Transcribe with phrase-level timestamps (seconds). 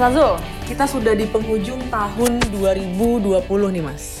[0.00, 4.19] Mas Azul, kita sudah di penghujung tahun 2020 nih Mas.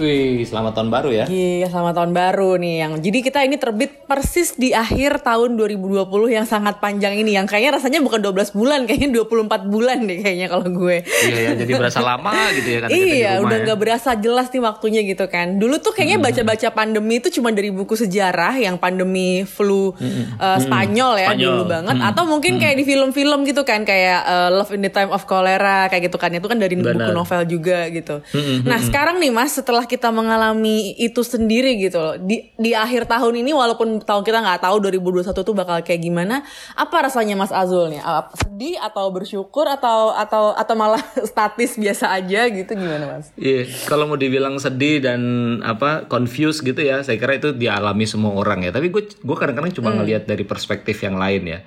[0.00, 1.24] Wih, selamat tahun baru ya.
[1.28, 2.92] Iya, selamat tahun baru nih yang.
[3.02, 7.76] Jadi kita ini terbit persis di akhir tahun 2020 yang sangat panjang ini yang kayaknya
[7.76, 11.04] rasanya bukan 12 bulan, kayaknya 24 bulan deh kayaknya kalau gue.
[11.04, 12.88] Iya ya, jadi berasa lama gitu ya kan.
[12.88, 13.64] iya, udah ya.
[13.68, 13.82] nggak ya.
[13.82, 15.60] berasa jelas nih waktunya gitu kan.
[15.60, 16.26] Dulu tuh kayaknya hmm.
[16.26, 20.40] baca-baca pandemi itu cuma dari buku sejarah yang pandemi flu hmm.
[20.40, 21.52] uh, Spanyol ya Spanyol.
[21.52, 22.08] dulu banget hmm.
[22.08, 22.60] atau mungkin hmm.
[22.64, 26.16] kayak di film-film gitu kan kayak uh, Love in the Time of Cholera kayak gitu
[26.16, 26.32] kan.
[26.32, 26.96] Itu kan dari Benar.
[26.96, 28.24] buku novel juga gitu.
[28.32, 28.64] Hmm.
[28.64, 33.10] Nah, sekarang nih Mas setelah setelah kita mengalami itu sendiri gitu loh di di akhir
[33.10, 36.46] tahun ini walaupun tahun kita nggak tahu 2021 tuh bakal kayak gimana
[36.78, 37.98] apa rasanya Mas Azul nih
[38.38, 43.34] sedih atau bersyukur atau atau atau malah statis biasa aja gitu gimana Mas?
[43.34, 45.20] Iya yeah, kalau mau dibilang sedih dan
[45.66, 49.74] apa confused gitu ya saya kira itu dialami semua orang ya tapi gue gue kadang-kadang
[49.74, 49.98] cuma hmm.
[49.98, 51.58] ngelihat dari perspektif yang lain ya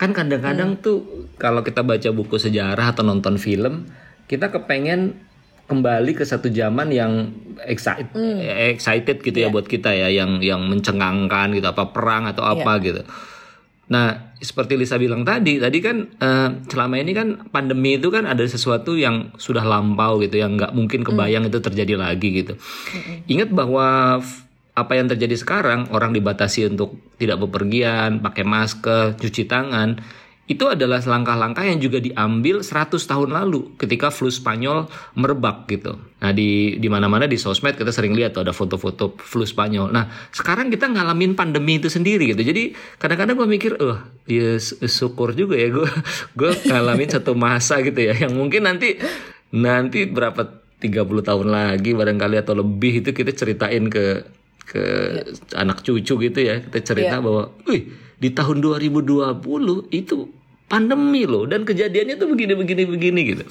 [0.00, 0.80] kan kadang-kadang hmm.
[0.80, 3.84] tuh kalau kita baca buku sejarah atau nonton film
[4.24, 5.31] kita kepengen
[5.72, 7.32] kembali ke satu zaman yang
[7.64, 8.44] excited, mm.
[8.76, 9.48] excited gitu yeah.
[9.48, 9.54] ya iya.
[9.56, 12.84] buat kita ya, yang yang mencengangkan gitu apa perang atau apa yeah.
[12.84, 13.02] gitu.
[13.88, 18.44] Nah, seperti Lisa bilang tadi, tadi kan uh, selama ini kan pandemi itu kan ada
[18.44, 21.50] sesuatu yang sudah lampau gitu, yang nggak mungkin kebayang mm.
[21.52, 22.54] itu terjadi lagi gitu.
[22.60, 24.20] Mm Ingat bahwa
[24.72, 30.00] apa yang terjadi sekarang, orang dibatasi untuk tidak bepergian, pakai masker, cuci tangan
[30.52, 34.86] itu adalah langkah-langkah yang juga diambil 100 tahun lalu ketika flu Spanyol
[35.16, 35.96] merebak gitu.
[36.20, 39.88] Nah di di mana-mana di sosmed kita sering lihat tuh ada foto-foto flu Spanyol.
[39.90, 42.44] Nah sekarang kita ngalamin pandemi itu sendiri gitu.
[42.44, 45.88] Jadi kadang-kadang gue mikir, oh ya syukur juga ya gue
[46.38, 49.00] gue ngalamin satu masa gitu ya yang mungkin nanti
[49.52, 54.26] nanti berapa 30 tahun lagi barangkali atau lebih itu kita ceritain ke
[54.66, 55.62] ke yeah.
[55.62, 57.22] anak cucu gitu ya kita cerita yeah.
[57.22, 57.92] bahwa, wih
[58.22, 59.42] di tahun 2020
[59.90, 60.30] itu
[60.72, 63.44] pandemi loh dan kejadiannya tuh begini begini begini gitu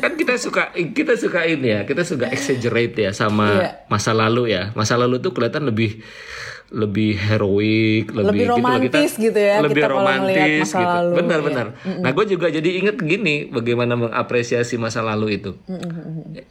[0.00, 3.72] kan kita suka kita suka ini ya kita suka exaggerate ya sama yeah.
[3.92, 6.00] masa lalu ya masa lalu tuh kelihatan lebih
[6.68, 10.84] lebih heroik, lebih, lebih romantis gitu, kita, gitu ya, lebih kita romantis gitu.
[10.84, 11.66] Lalu, Benar-benar.
[11.80, 11.96] Ya.
[12.04, 15.56] Nah, gue juga jadi inget gini, bagaimana mengapresiasi masa lalu itu.
[15.64, 15.80] Mm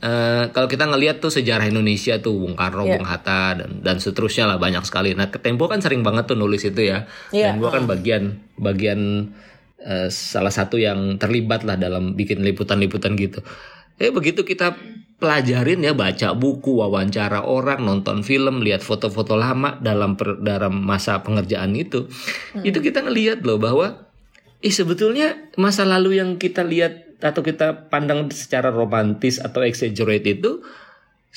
[0.01, 2.97] uh, kalau kita ngelihat tuh sejarah Indonesia tuh Bung Karno, yeah.
[2.97, 5.13] Bung Hatta dan dan seterusnya lah banyak sekali.
[5.13, 7.05] Nah, Tempo kan sering banget tuh nulis itu ya.
[7.29, 7.53] Yeah.
[7.53, 9.29] Dan gue kan bagian bagian
[9.87, 13.39] uh, salah satu yang terlibat lah dalam bikin liputan-liputan gitu.
[13.97, 14.77] Eh begitu kita
[15.17, 21.25] pelajarin ya baca buku, wawancara orang, nonton film, lihat foto-foto lama dalam per, dalam masa
[21.25, 22.05] pengerjaan itu,
[22.53, 22.61] hmm.
[22.61, 24.05] itu kita ngelihat loh bahwa
[24.61, 30.61] ih sebetulnya masa lalu yang kita lihat atau kita pandang secara romantis atau exaggerate itu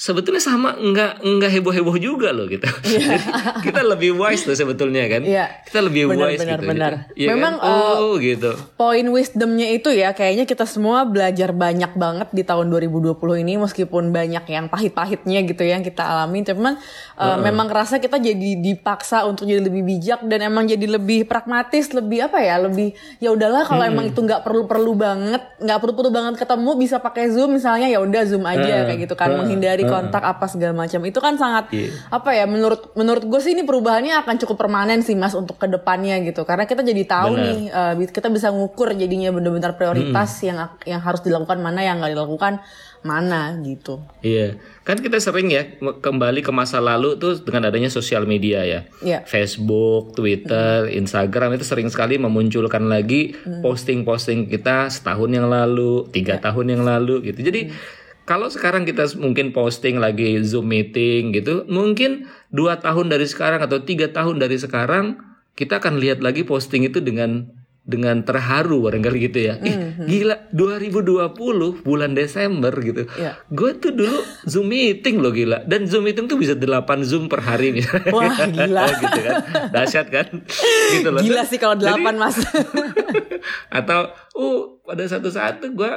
[0.01, 2.65] sebetulnya sama nggak nggak heboh heboh juga loh gitu.
[2.91, 3.63] Yeah.
[3.63, 5.23] kita lebih wise tuh sebetulnya kan.
[5.23, 5.63] Yeah.
[5.63, 6.69] Kita lebih benar, wise benar, gitu.
[6.73, 6.93] Benar.
[7.15, 7.71] Ya Memang kan?
[7.71, 8.51] oh uh, gitu.
[8.75, 13.15] Poin wisdomnya itu ya kayaknya kita semua belajar banyak banget di tahun 2020
[13.47, 16.43] ini meskipun banyak yang pahit-pahitnya gitu ya yang kita alami.
[16.43, 16.81] Cuman
[17.15, 17.39] uh, uh.
[17.39, 22.27] memang rasa kita jadi dipaksa untuk jadi lebih bijak dan emang jadi lebih pragmatis, lebih
[22.27, 23.93] apa ya, lebih ya udahlah kalau hmm.
[23.93, 28.23] emang itu nggak perlu-perlu banget, nggak perlu-perlu banget ketemu bisa pakai zoom misalnya ya udah
[28.27, 28.87] zoom aja uh.
[28.91, 29.39] kayak gitu kan uh.
[29.41, 31.91] menghindari kontak apa segala macam itu kan sangat yeah.
[32.15, 35.67] apa ya menurut menurut gue sih ini perubahannya akan cukup permanen sih mas untuk ke
[35.67, 37.45] depannya gitu karena kita jadi tahu Bener.
[37.45, 40.47] nih uh, kita bisa ngukur jadinya benar-benar prioritas hmm.
[40.47, 42.63] yang yang harus dilakukan mana yang nggak dilakukan
[43.01, 44.05] mana gitu.
[44.21, 48.81] Iya, kan kita sering ya kembali ke masa lalu tuh dengan adanya sosial media ya,
[49.01, 49.25] yeah.
[49.25, 51.01] Facebook, Twitter, mm.
[51.01, 53.33] Instagram itu sering sekali memunculkan lagi
[53.65, 56.45] posting-posting kita setahun yang lalu, tiga yeah.
[56.45, 57.41] tahun yang lalu gitu.
[57.41, 58.00] Jadi mm
[58.31, 63.83] kalau sekarang kita mungkin posting lagi Zoom meeting gitu, mungkin dua tahun dari sekarang atau
[63.83, 65.19] tiga tahun dari sekarang
[65.59, 67.51] kita akan lihat lagi posting itu dengan
[67.83, 69.59] dengan terharu barangkali gitu ya.
[69.59, 70.07] Mm -hmm.
[70.07, 73.11] gila 2020 bulan Desember gitu.
[73.19, 73.35] Yeah.
[73.51, 75.67] Gue tuh dulu Zoom meeting loh gila.
[75.67, 77.85] Dan Zoom meeting tuh bisa 8 Zoom per hari nih.
[78.15, 78.85] Wah, gila.
[78.95, 79.35] gitu kan.
[79.75, 80.29] Dahsyat kan?
[80.95, 81.19] gitu loh.
[81.19, 82.39] Gila sih kalau 8, Jadi, Mas.
[83.83, 85.91] atau uh pada satu saat tuh gue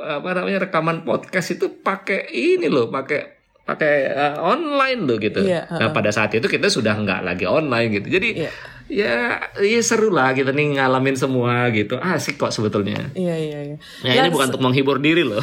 [0.00, 5.44] apa namanya rekaman podcast itu pakai ini loh, pakai pakai uh, online loh gitu.
[5.44, 5.80] Yeah, uh -uh.
[5.80, 8.08] Nah pada saat itu kita sudah nggak lagi online gitu.
[8.08, 8.54] Jadi yeah
[8.92, 11.96] ya ya seru lah kita nih ngalamin semua gitu.
[11.96, 13.08] Asik kok sebetulnya.
[13.16, 13.76] Iya iya iya.
[14.04, 15.40] Ya, ini bukan untuk menghibur diri loh.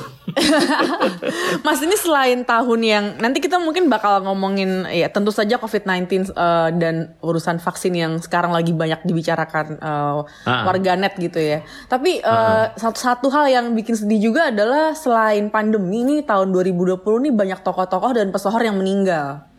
[1.65, 6.69] Mas ini selain tahun yang nanti kita mungkin bakal ngomongin ya tentu saja covid-19 uh,
[6.77, 11.65] dan urusan vaksin yang sekarang lagi banyak dibicarakan uh, warganet gitu ya.
[11.89, 17.01] Tapi uh, satu satu hal yang bikin sedih juga adalah selain pandemi ini tahun 2020
[17.25, 19.49] ini banyak tokoh-tokoh dan pesohor yang meninggal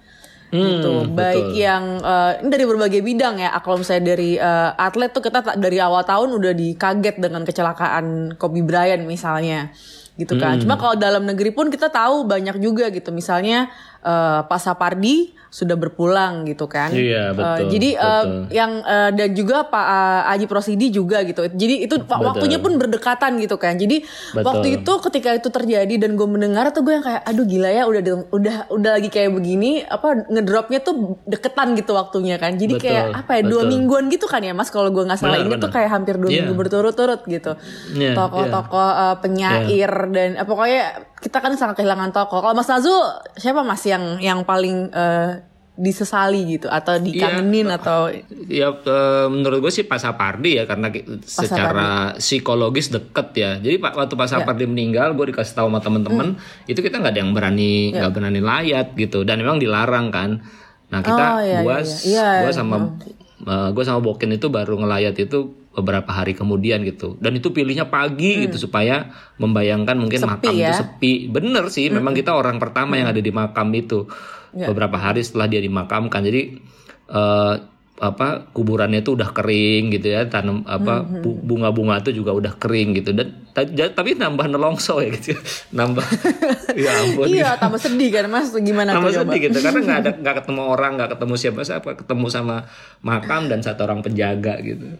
[0.50, 0.92] gitu.
[1.14, 3.54] Baik yang uh, ini dari berbagai bidang ya.
[3.62, 8.62] Kalau misalnya dari uh, atlet tuh kita dari awal tahun udah dikaget dengan kecelakaan Kobe
[8.66, 9.70] Bryant misalnya.
[10.18, 10.60] Gitu kan.
[10.60, 13.08] Cuma kalau dalam negeri pun kita tahu banyak juga gitu.
[13.08, 13.72] Misalnya
[14.04, 16.94] uh, Pak Sapardi sudah berpulang gitu kan.
[16.94, 17.66] Iya betul.
[17.66, 18.54] Uh, jadi uh, betul.
[18.54, 21.42] yang uh, dan juga Pak uh, Aji Prosidi juga gitu.
[21.42, 22.22] Jadi itu betul.
[22.22, 23.74] waktunya pun berdekatan gitu kan.
[23.74, 24.46] Jadi betul.
[24.46, 27.82] waktu itu ketika itu terjadi dan gue mendengar tuh gue yang kayak aduh gila ya
[27.82, 32.54] udah udah udah lagi kayak begini apa ngedropnya tuh deketan gitu waktunya kan.
[32.54, 32.86] Jadi betul.
[32.86, 35.50] kayak apa ya dua mingguan gitu kan ya Mas kalau gue nggak salah benar, ini
[35.58, 35.64] benar.
[35.66, 36.46] tuh kayak hampir dua yeah.
[36.46, 37.58] minggu berturut-turut gitu.
[37.98, 39.10] Yeah, Tokoh-tokoh yeah.
[39.10, 40.14] uh, penyair yeah.
[40.14, 42.40] dan uh, pokoknya kita kan sangat kehilangan tokoh.
[42.40, 42.96] Kalau Mas Nazul
[43.36, 45.40] siapa Mas yang yang paling uh,
[45.80, 48.12] disesali gitu atau dikangenin ya, atau
[48.52, 50.92] ya uh, menurut gue sih Pak Sapardi ya karena
[51.24, 54.32] secara psikologis deket ya jadi pak waktu Pak ya.
[54.36, 54.70] Sapardi ya.
[54.70, 56.68] meninggal gue dikasih tahu sama temen-temen hmm.
[56.68, 58.04] itu kita nggak ada yang berani ya.
[58.04, 58.16] nggak ya.
[58.20, 60.44] berani layat gitu dan memang dilarang kan
[60.92, 61.76] nah kita oh, iya, gue
[62.12, 62.28] iya, iya.
[62.44, 63.48] gue sama hmm.
[63.48, 67.54] uh, eh, gue sama Bokin itu baru ngelayat itu beberapa hari kemudian gitu dan itu
[67.54, 68.42] pilihnya pagi hmm.
[68.50, 70.66] gitu supaya membayangkan mungkin sepi makam ya?
[70.66, 71.94] itu sepi bener sih hmm.
[72.02, 73.00] memang kita orang pertama hmm.
[73.00, 74.10] yang ada di makam itu
[74.50, 74.66] ya.
[74.66, 76.58] beberapa hari setelah dia dimakamkan jadi
[77.06, 77.54] uh,
[78.00, 81.44] apa kuburannya itu udah kering gitu ya tanam apa hmm, hmm.
[81.44, 83.44] bunga-bunga itu juga udah kering gitu dan
[83.92, 85.36] tapi nambah nelongso ya gitu
[85.78, 86.02] nambah
[86.80, 89.44] ya ampun iya tambah sedih kan mas gimana tambah sedih coba?
[89.52, 92.56] gitu karena nggak ada nggak ketemu orang nggak ketemu siapa siapa ketemu sama
[93.04, 94.96] makam dan satu orang penjaga gitu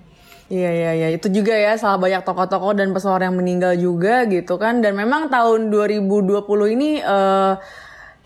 [0.50, 4.58] Iya iya iya itu juga ya salah banyak tokoh-tokoh dan pesohor yang meninggal juga gitu
[4.58, 6.42] kan dan memang tahun 2020
[6.74, 7.54] ini uh,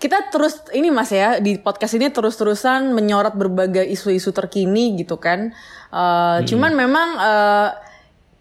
[0.00, 5.52] kita terus ini mas ya di podcast ini terus-terusan menyorot berbagai isu-isu terkini gitu kan.
[5.92, 6.48] Uh, hmm.
[6.48, 7.68] Cuman memang uh,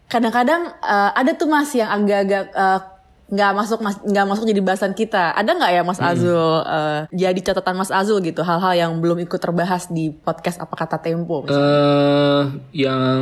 [0.08, 2.93] kadang-kadang uh, ada tuh mas yang agak-agak uh,
[3.34, 6.12] nggak masuk nggak masuk jadi bahasan kita ada nggak ya Mas hmm.
[6.14, 10.78] Azul uh, jadi catatan Mas Azul gitu hal-hal yang belum ikut terbahas di podcast apa
[10.78, 13.22] kata Tempo uh, yang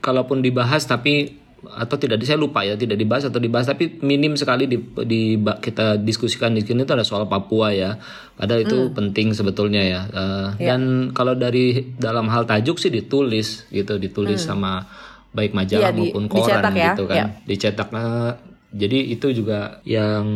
[0.00, 4.70] kalaupun dibahas tapi atau tidak saya lupa ya tidak dibahas atau dibahas tapi minim sekali
[4.70, 7.98] di, di kita diskusikan di sini itu ada soal Papua ya
[8.38, 8.94] padahal itu hmm.
[8.94, 10.72] penting sebetulnya ya uh, ya.
[10.72, 14.48] dan kalau dari dalam hal tajuk sih ditulis gitu ditulis hmm.
[14.48, 14.86] sama
[15.34, 16.94] baik majalah ya, di, maupun koran ya?
[16.94, 17.26] gitu kan ya.
[17.44, 20.28] dicetak uh, jadi itu juga yang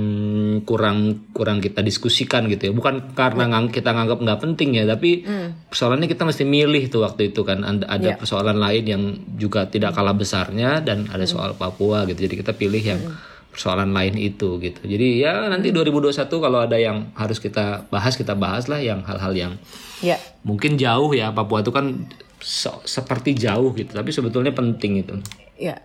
[0.65, 2.73] kurang kurang kita diskusikan gitu ya.
[2.73, 5.69] Bukan karena ngang, kita nganggap nggak penting ya tapi mm.
[5.69, 7.61] persoalannya kita mesti milih tuh waktu itu kan.
[7.61, 8.17] Ada yeah.
[8.17, 9.03] persoalan lain yang
[9.37, 12.25] juga tidak kalah besarnya dan ada soal Papua gitu.
[12.25, 13.53] Jadi kita pilih yang mm.
[13.53, 14.81] persoalan lain itu gitu.
[14.81, 19.37] Jadi ya nanti 2021 kalau ada yang harus kita bahas kita bahas lah yang hal-hal
[19.37, 19.53] yang
[20.01, 20.17] yeah.
[20.41, 21.37] mungkin jauh ya.
[21.37, 22.09] Papua itu kan
[22.41, 25.21] so, seperti jauh gitu tapi sebetulnya penting itu.
[25.61, 25.77] Ya.
[25.77, 25.81] yeah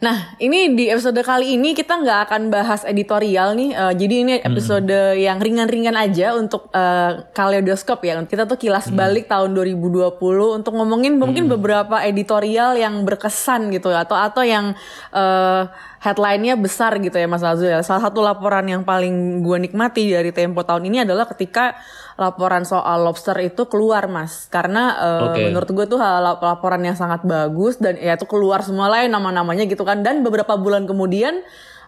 [0.00, 3.76] Nah, ini di episode kali ini kita nggak akan bahas editorial nih.
[3.76, 5.20] Uh, jadi ini episode hmm.
[5.20, 8.16] yang ringan-ringan aja untuk uh, kaleidoskop ya.
[8.24, 8.96] Kita tuh kilas hmm.
[8.96, 10.16] balik tahun 2020
[10.56, 11.52] untuk ngomongin mungkin hmm.
[11.52, 14.72] beberapa editorial yang berkesan gitu atau atau yang
[15.12, 15.68] uh,
[16.00, 17.84] headline-nya besar gitu ya Mas Azul ya.
[17.84, 21.76] Salah satu laporan yang paling gue nikmati dari Tempo tahun ini adalah ketika
[22.20, 24.46] laporan soal lobster itu keluar Mas.
[24.52, 25.48] Karena uh, okay.
[25.48, 29.82] menurut gue tuh laporan yang sangat bagus dan ya itu keluar semua lain nama-namanya gitu
[29.88, 30.04] kan.
[30.04, 31.40] Dan beberapa bulan kemudian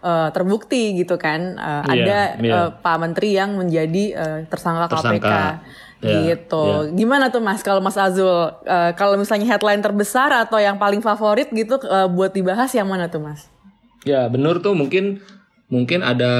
[0.02, 2.54] uh, terbukti gitu kan uh, yeah, ada yeah.
[2.66, 5.28] Uh, Pak Menteri yang menjadi uh, tersangka, tersangka.
[5.28, 5.80] KPK.
[6.02, 6.66] Yeah, gitu.
[6.66, 6.98] Yeah.
[6.98, 11.46] Gimana tuh Mas kalau Mas Azul uh, kalau misalnya headline terbesar atau yang paling favorit
[11.54, 13.46] gitu uh, buat dibahas yang mana tuh Mas?
[14.02, 15.22] Ya, benar tuh mungkin
[15.72, 16.34] mungkin ada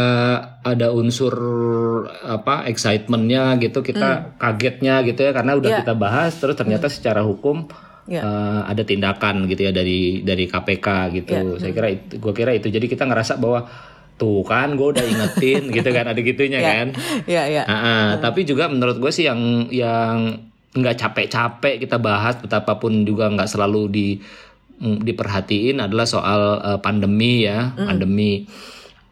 [0.61, 1.33] ada unsur
[2.21, 4.25] apa excitementnya gitu kita hmm.
[4.37, 5.81] kagetnya gitu ya karena udah yeah.
[5.81, 6.95] kita bahas terus ternyata hmm.
[6.95, 7.65] secara hukum
[8.05, 8.21] yeah.
[8.21, 8.23] Ya.
[8.29, 11.61] uh, ada tindakan gitu ya dari dari KPK gitu yeah.
[11.65, 13.65] saya kira itu gue kira itu jadi kita ngerasa bahwa
[14.21, 16.69] tuh kan gue udah ingetin gitu kan ada gitunya yeah.
[16.69, 16.87] kan
[17.25, 17.65] yeah, yeah.
[17.65, 20.45] Uh, uh, tapi juga menurut gue sih yang yang
[20.77, 24.09] nggak capek-capek kita bahas betapapun juga nggak selalu di
[24.83, 27.87] Mm, diperhatiin adalah soal uh, pandemi ya, mm.
[27.87, 28.43] pandemi.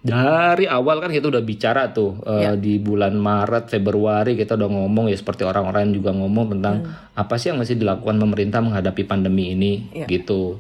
[0.01, 5.13] Dari awal kan kita udah bicara tuh uh, di bulan Maret, Februari kita udah ngomong
[5.13, 7.21] ya seperti orang-orang juga ngomong tentang mm.
[7.21, 10.09] apa sih yang masih dilakukan pemerintah menghadapi pandemi ini yeah.
[10.09, 10.57] gitu.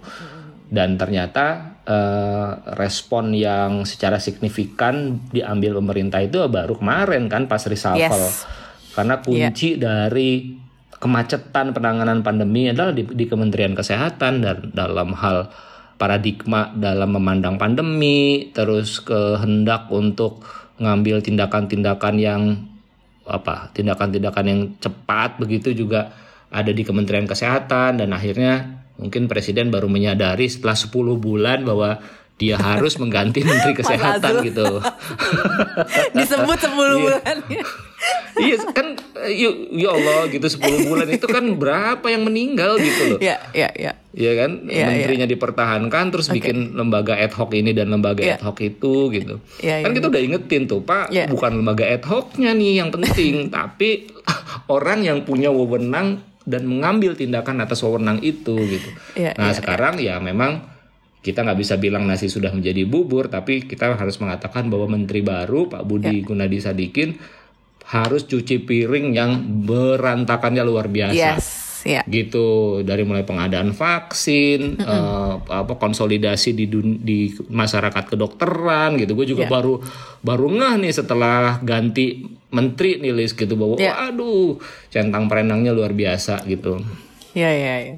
[0.68, 7.96] Dan ternyata uh, respon yang secara signifikan diambil pemerintah itu baru kemarin kan pas reshuffle.
[7.96, 8.44] Yes.
[8.92, 9.80] Karena kunci yeah.
[9.80, 10.60] dari
[11.00, 15.48] kemacetan penanganan pandemi adalah di, di Kementerian Kesehatan dan dalam hal
[16.00, 20.40] paradigma dalam memandang pandemi, terus kehendak untuk
[20.80, 22.42] ngambil tindakan-tindakan yang
[23.28, 26.16] apa, tindakan-tindakan yang cepat begitu juga
[26.48, 32.00] ada di Kementerian Kesehatan dan akhirnya mungkin presiden baru menyadari setelah 10 bulan bahwa
[32.40, 34.80] dia harus mengganti menteri kesehatan gitu.
[36.16, 36.96] Disebut 10 iya.
[36.96, 37.36] bulan.
[38.40, 38.96] Iya kan
[39.28, 43.18] ya, ya Allah gitu 10 bulan itu kan berapa yang meninggal gitu loh.
[43.20, 43.92] Iya, iya, iya.
[44.10, 48.42] Iya kan, Iya, menterinya dipertahankan, terus bikin lembaga ad hoc ini dan lembaga Iya.
[48.42, 49.38] ad hoc itu gitu.
[49.62, 49.96] Iya, kan iya.
[50.02, 51.30] kita udah ingetin tuh, Pak, Iya.
[51.30, 54.10] bukan lembaga ad hocnya nih yang penting, tapi
[54.66, 58.90] orang yang punya wewenang dan mengambil tindakan atas wewenang itu gitu.
[59.14, 60.66] Iya, nah iya, sekarang ya memang
[61.20, 65.70] kita nggak bisa bilang nasi sudah menjadi bubur, tapi kita harus mengatakan bahwa menteri baru
[65.70, 67.14] Pak Budi Gunadi Sadikin
[67.90, 69.30] harus cuci piring yang
[69.60, 71.46] berantakannya luar biasa Yes,
[71.82, 72.02] ya.
[72.06, 72.46] gitu
[72.80, 79.44] dari mulai pengadaan vaksin eh, apa konsolidasi di dun- di masyarakat kedokteran gitu gue juga
[79.44, 79.50] Ya.
[79.50, 79.82] baru
[80.20, 84.06] baru ngeh nih setelah ganti menteri nih Lis gitu bahwa Ya.
[84.06, 86.78] aduh centang perenangnya luar biasa gitu
[87.30, 87.96] Iya, iya, iya.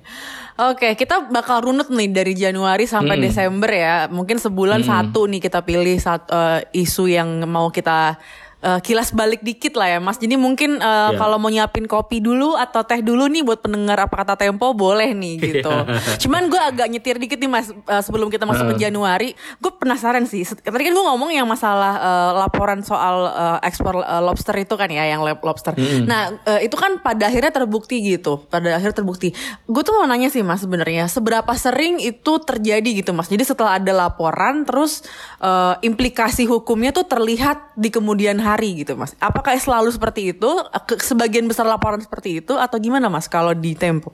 [0.62, 4.04] Oke, kita bakal runut nih dari Januari sampai Desember ya.
[4.06, 6.36] Mungkin sebulan satu nih kita pilih satu
[6.70, 8.20] isu yang mau kita
[8.62, 10.16] eh, kilas balik dikit lah ya, Mas.
[10.16, 11.18] Jadi mungkin eh, Ya.
[11.18, 15.10] kalau mau nyiapin kopi dulu atau teh dulu nih buat pendengar apa kata Tempo boleh
[15.12, 15.74] nih gitu.
[16.22, 19.34] Cuman gue agak nyetir dikit nih Mas eh, sebelum kita masuk ke Januari.
[19.58, 20.46] Gue penasaran sih.
[20.46, 24.86] Tadi kan gue ngomong yang masalah eh, laporan soal eh, ekspor eh, lobster itu kan
[24.86, 25.74] ya, yang lobster.
[26.06, 28.46] Nah eh, itu kan pada akhirnya terbukti gitu.
[28.46, 29.34] Pada akhirnya terbukti.
[29.66, 33.26] Gue tuh mau nanya sih Mas sebenarnya seberapa sering itu terjadi gitu Mas.
[33.26, 35.02] Jadi setelah ada laporan terus
[35.42, 39.16] eh, implikasi hukumnya tuh terlihat di kemudian hari gitu Mas.
[39.16, 40.50] Apakah selalu seperti itu?
[41.00, 44.12] Sebagian besar laporan seperti itu atau gimana Mas kalau di Tempo?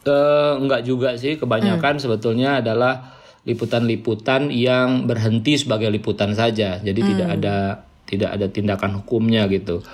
[0.00, 2.02] Eh, enggak juga sih kebanyakan Hmm.
[2.02, 7.36] sebetulnya adalah liputan-liputan yang berhenti sebagai liputan saja jadi tidak Hmm.
[7.36, 7.56] ada
[8.04, 9.84] tidak ada tindakan hukumnya gitu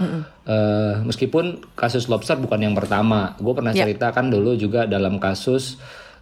[0.46, 3.82] Eh, meskipun kasus lobster bukan yang pertama gue pernah Ya.
[3.82, 5.74] cerita kan dulu juga dalam kasus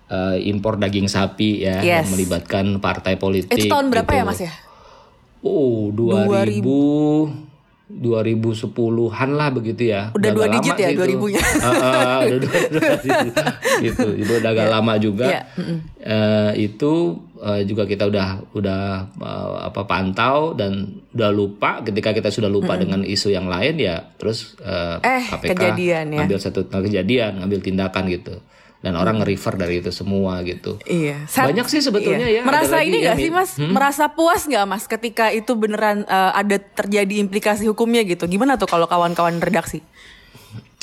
[0.05, 2.09] eh, impor daging sapi ya yang Yes.
[2.09, 4.17] melibatkan partai politik Itu tahun berapa gitu.
[4.17, 4.53] ya Mas ya?
[5.45, 7.45] Oh, 2000
[7.85, 10.09] 2010-an lah begitu ya.
[10.11, 11.05] Udah dua digit lama ya, sih itu.
[11.05, 11.43] 2000-nya.
[11.65, 13.35] Ah, ah, udah dua, dua digit.
[13.83, 14.07] gitu.
[14.17, 15.27] Itu udah agak lama juga.
[15.29, 15.41] Iya,
[16.01, 16.93] Eh, itu
[17.39, 18.83] eh, juga kita udah udah
[19.15, 20.73] eh, apa pantau dan
[21.11, 26.05] udah lupa ketika kita sudah lupa dengan isu yang lain ya terus Eh, KPK kejadian
[26.09, 26.19] ya.
[26.21, 28.37] ngambil satu kejadian, ngambil tindakan gitu.
[28.85, 30.77] Dan orang nge-refer dari itu semua gitu.
[30.85, 31.25] Iya.
[31.25, 33.51] Banyak sih sebetulnya ya, ada Merasa ini ya, gak sih mas?
[33.57, 38.29] Merasa puas nggak mas ketika itu beneran eh, ada terjadi implikasi hukumnya gitu?
[38.29, 39.81] Gimana tuh kalau kawan-kawan redaksi?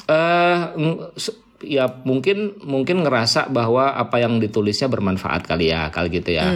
[0.10, 0.58] eh
[1.16, 6.50] se- ya mungkin mungkin ngerasa bahwa apa yang ditulisnya bermanfaat kali ya kali gitu ya.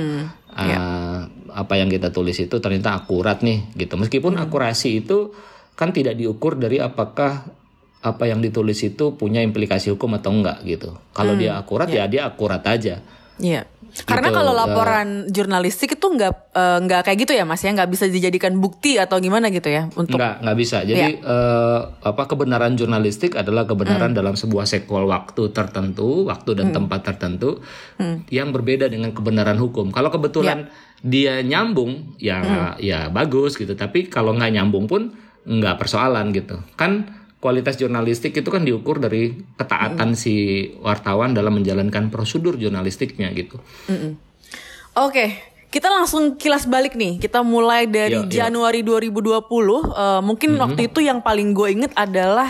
[0.55, 1.19] Eh,
[1.55, 3.95] Apa yang kita tulis itu ternyata akurat nih gitu.
[3.95, 5.31] Meskipun akurasi itu
[5.71, 7.47] kan tidak diukur dari apakah
[8.01, 10.93] apa yang ditulis itu punya implikasi hukum atau enggak gitu.
[11.15, 13.01] Kalau dia akurat ya dia akurat aja.
[13.39, 13.67] Iya.
[14.03, 17.87] Karena Gitu, kalau laporan jurnalistik itu nggak eh, nggak kayak gitu ya mas ya nggak
[17.87, 20.77] bisa dijadikan bukti atau gimana gitu ya untuk Enggak, enggak bisa.
[20.83, 27.07] Jadi eh, apa kebenaran jurnalistik adalah kebenaran dalam sebuah sekol waktu tertentu, waktu dan tempat
[27.07, 27.63] tertentu
[28.27, 29.95] yang berbeda dengan kebenaran hukum.
[29.95, 30.67] Kalau kebetulan
[30.99, 33.79] dia nyambung, ya ya bagus gitu.
[33.79, 35.15] Tapi kalau nggak nyambung pun
[35.47, 36.59] nggak persoalan gitu.
[36.75, 43.61] Kan kualitas jurnalistik itu kan diukur dari ketaatan si wartawan dalam menjalankan prosedur jurnalistiknya gitu.
[44.97, 45.37] Oke,
[45.75, 47.19] kita langsung kilas balik nih.
[47.19, 48.33] Kita mulai dari Yuk, yuk.
[48.33, 49.43] Januari 2020.
[49.93, 52.47] Eh, mungkin waktu itu yang paling gue inget adalah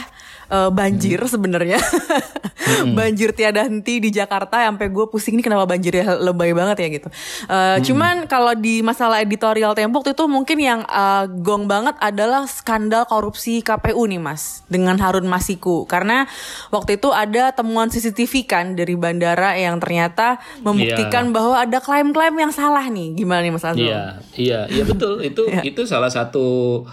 [0.50, 1.80] eh, banjir sebenarnya.
[2.98, 7.10] banjir tiada henti di Jakarta sampai gue pusing nih kenapa banjirnya lebay banget ya gitu.
[7.46, 12.50] Eh, Cuman kalau di masalah editorial Tempo waktu itu mungkin yang eh, gong banget adalah
[12.50, 16.26] skandal korupsi KPU nih Mas dengan Harun Masiku karena
[16.74, 22.54] waktu itu ada temuan CCTV kan dari bandara yang ternyata membuktikan bahwa ada klaim-klaim yang
[22.54, 23.14] salah nih.
[23.14, 23.86] Gimana nih Mas Azul?
[23.86, 24.04] Iya,
[24.36, 25.22] iya, iya betul.
[25.22, 26.84] Itu itu salah satu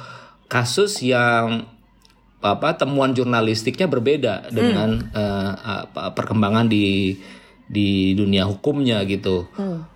[0.50, 1.64] kasus yang
[2.42, 7.14] apa temuan jurnalistiknya berbeda dengan eh, apa, perkembangan di
[7.64, 9.48] di dunia hukumnya gitu.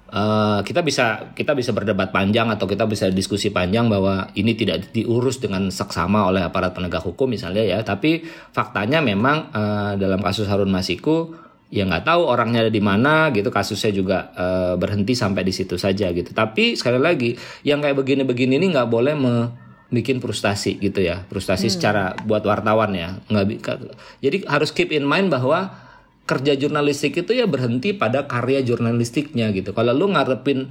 [0.07, 4.95] Eh, kita bisa kita bisa berdebat panjang atau kita bisa diskusi panjang bahwa ini tidak
[4.95, 7.83] diurus dengan seksama oleh aparat penegak hukum misalnya ya.
[7.83, 8.23] Tapi
[8.55, 11.35] faktanya memang eh, dalam kasus Harun Masiku
[11.67, 15.75] ya nggak tahu orangnya ada di mana gitu kasusnya juga eh, berhenti sampai di situ
[15.75, 17.35] saja gitu tapi sekali lagi
[17.67, 21.23] yang kayak begini-begini ini nggak boleh me- bikin frustasi gitu ya.
[21.31, 23.23] Frustasi secara buat wartawan ya.
[23.31, 23.45] Nggak
[24.19, 25.71] jadi harus keep in mind bahwa
[26.26, 29.71] kerja jurnalistik itu ya berhenti pada karya jurnalistiknya gitu.
[29.71, 30.66] Kalau lu ngarepin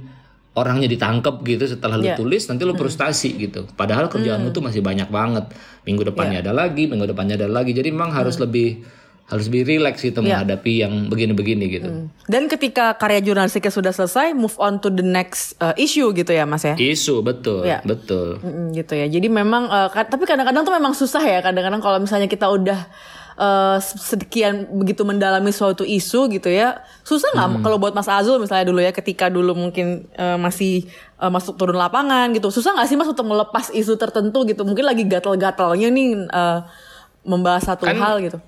[0.56, 2.16] orangnya ditangkap gitu setelah lu Ya.
[2.16, 3.68] tulis nanti lu frustasi gitu.
[3.76, 5.52] Padahal kerjaan lu tuh masih banyak banget.
[5.88, 7.72] Minggu depannya ada lagi minggu depannya ada lagi.
[7.72, 8.84] Jadi memang harus lebih
[9.26, 10.38] harus lebih rileks gitu Iya.
[10.38, 11.88] menghadapi yang begini-begini gitu.
[12.24, 16.46] Dan ketika karya jurnalistiknya sudah selesai, move on to the next uh, issue gitu ya
[16.46, 16.78] Mas ya.
[16.78, 17.82] Isu betul, Iya.
[17.82, 18.38] betul.
[18.38, 19.10] Mm, gitu ya.
[19.10, 21.42] Jadi memang uh, tapi kadang-kadang tuh memang susah ya.
[21.42, 22.86] Kadang-kadang kalau misalnya kita udah
[23.34, 26.86] uh, sekian begitu mendalami suatu isu gitu ya.
[27.02, 30.86] Susah nggak kalau buat Mas Azul misalnya dulu ya ketika dulu mungkin uh, masih
[31.18, 32.54] uh, masuk turun lapangan gitu.
[32.54, 34.62] Susah nggak sih Mas untuk melepas isu tertentu gitu.
[34.62, 36.62] Mungkin lagi gatal-gatalnya nih uh,
[37.26, 38.38] membahas satu Kan- hal gitu.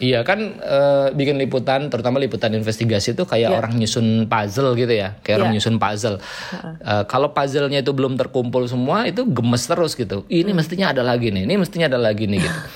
[0.00, 3.58] Iya kan eh, bikin liputan, terutama liputan investigasi itu kayak Iya.
[3.58, 5.56] orang nyusun puzzle gitu ya, kayak orang Iya.
[5.60, 6.16] nyusun puzzle.
[6.80, 10.26] Eh, kalau puzzle-nya itu belum terkumpul semua, itu gemes terus gitu.
[10.26, 10.58] Ini Hmm.
[10.58, 12.60] mestinya ada lagi nih, ini mestinya ada lagi nih gitu.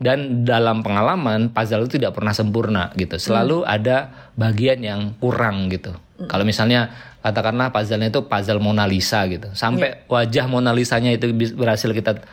[0.00, 3.20] Dan dalam pengalaman puzzle itu tidak pernah sempurna gitu.
[3.20, 3.68] Selalu Hmm.
[3.68, 3.96] ada
[4.32, 5.92] bagian yang kurang gitu.
[6.22, 6.88] Kalau misalnya
[7.20, 10.08] katakanlah puzzle-nya itu puzzle Mona Lisa gitu, sampai Iya.
[10.08, 12.24] wajah Mona Lisanya itu berhasil kita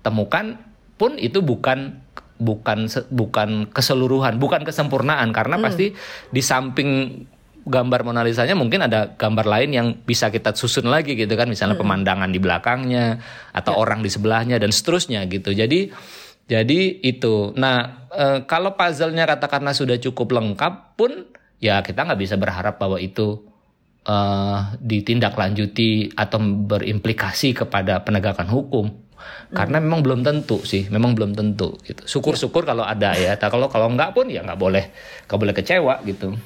[0.00, 0.54] temukan,
[0.94, 1.98] pun itu bukan
[2.36, 5.32] bukan bukan keseluruhan, bukan kesempurnaan.
[5.32, 5.92] Karena pasti
[6.30, 7.22] di samping
[7.66, 11.74] gambar Mona Lisanya mungkin ada gambar lain yang bisa kita susun lagi gitu kan, misalnya
[11.74, 13.18] pemandangan di belakangnya
[13.50, 15.50] atau orang di sebelahnya dan seterusnya gitu.
[15.50, 15.90] Jadi
[16.46, 17.50] jadi itu.
[17.58, 21.26] Nah, eh, kalau puzzle-nya katakanlah sudah cukup lengkap pun
[21.58, 23.42] ya kita nggak bisa berharap bahwa itu
[24.06, 29.05] eh, ditindaklanjuti atau berimplikasi kepada penegakan hukum
[29.52, 32.02] karena memang belum tentu sih memang belum tentu gitu.
[32.04, 33.36] Syukur-syukur kalau ada ya.
[33.40, 34.90] Ta- kalau kalau nggak pun ya nggak boleh
[35.26, 36.36] nggak boleh kecewa gitu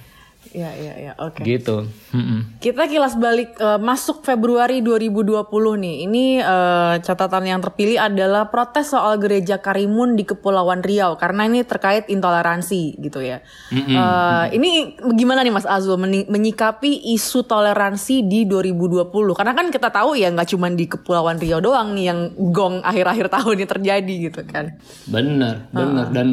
[0.51, 1.13] Iya iya iya.
[1.21, 1.47] Oke.
[1.47, 2.59] gitu Mm-mm.
[2.59, 5.47] Kita kilas balik eh, masuk Februari 2020
[5.79, 5.97] nih.
[6.11, 11.63] Ini eh, catatan yang terpilih adalah protes soal gereja Karimun di Kepulauan Riau karena ini
[11.63, 13.39] terkait intoleransi gitu ya.
[13.71, 19.39] Eh, ini gimana nih Mas Azul menyikapi isu toleransi di 2020?
[19.39, 22.21] Karena kan kita tahu ya nggak cuma di Kepulauan Riau doang nih yang
[22.51, 24.75] gong akhir-akhir tahun ini terjadi gitu kan.
[25.11, 26.29] bener bener dan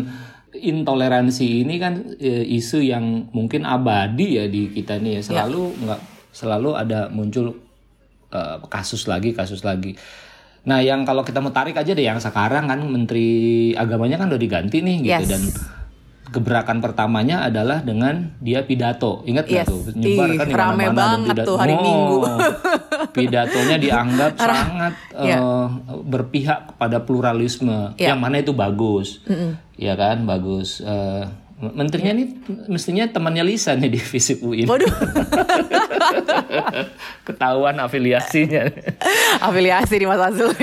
[0.60, 5.22] intoleransi ini kan eh, isu yang mungkin abadi ya di kita nih ya.
[5.22, 7.54] Selalu nggak selalu ada muncul
[8.30, 9.94] eh, kasus lagi kasus lagi.
[10.68, 14.42] Nah yang kalau kita mau tarik aja deh yang sekarang kan menteri agamanya kan udah
[14.42, 15.30] diganti nih gitu Yes.
[15.32, 15.44] dan
[16.30, 19.66] gebrakan pertamanya adalah dengan dia pidato ingat Yes.
[19.66, 21.46] tuh nyebar kan di rame mana-mana pidato.
[21.46, 22.18] tuh hari Oh, Minggu.
[23.18, 25.38] pidatonya dianggap sangat Iya.
[25.38, 25.68] eh,
[26.02, 28.12] berpihak kepada pluralisme Iya.
[28.12, 29.24] yang mana itu bagus
[29.74, 31.24] ya kan bagus Eh,
[31.58, 32.38] menterinya ini
[32.68, 34.86] mestinya temannya Lisa nih di Visip UI Waduh,
[37.24, 38.70] ketahuan afiliasinya
[39.40, 40.54] afiliasi nih Mas Azul.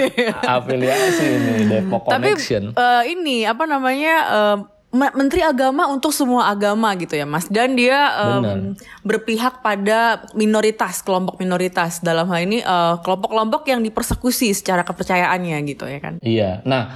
[0.41, 4.15] afiliasi ini Depok Tapi Connection eh, ini apa namanya
[4.55, 11.03] Me- Menteri Agama untuk semua agama gitu ya Mas dan dia em, berpihak pada minoritas
[11.03, 16.15] kelompok minoritas dalam hal ini eh, kelompok-kelompok yang dipersekusi secara kepercayaannya gitu ya kan.
[16.21, 16.95] Iya, nah,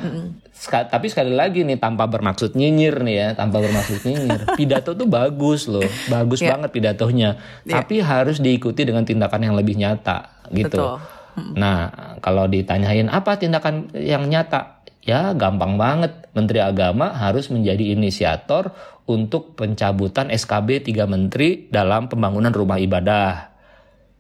[0.53, 4.47] ska- tapi sekali lagi nih tanpa bermaksud nyinyir nih ya, tanpa bermaksud nyinyir.
[4.59, 6.55] Pidato tuh bagus loh, bagus Iya.
[6.55, 7.31] banget pidatonya.
[7.65, 10.79] Tapi harus diikuti dengan tindakan yang lebih nyata gitu.
[10.79, 11.19] Betul.
[11.55, 11.79] Nah,
[12.19, 14.78] kalau ditanyain apa tindakan yang nyata,
[15.09, 16.29] ya gampang banget.
[16.37, 18.77] Menteri Agama harus menjadi inisiator
[19.09, 23.57] untuk pencabutan SKB 3 menteri dalam pembangunan rumah ibadah.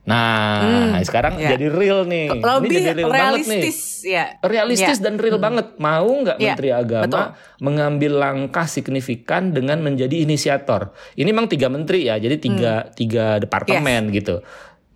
[0.08, 1.52] Nah, sekarang ya.
[1.52, 2.32] jadi real nih.
[2.32, 4.24] Ini Lebih jadi real banget nih realistis ya.
[4.40, 5.04] realistis Ya.
[5.04, 5.76] dan real banget.
[5.76, 7.26] Mau nggak Iya, Menteri Agama betul.
[7.60, 10.96] mengambil langkah signifikan dengan menjadi inisiator?
[11.12, 12.96] Ini memang tiga menteri ya, jadi tiga Hmm.
[12.96, 14.40] tiga departemen gitu.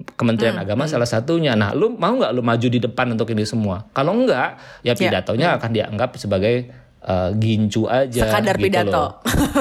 [0.04, 1.52] Kementerian Agama salah satunya.
[1.52, 3.86] Nah, lu mau nggak lu maju di depan untuk ini semua?
[3.90, 4.94] Kalau enggak, ya Iya.
[4.94, 6.54] pidatonya akan dianggap sebagai
[7.02, 8.30] eh, gincu aja.
[8.30, 8.90] Sekadar gitu pidato.
[8.94, 9.10] loh.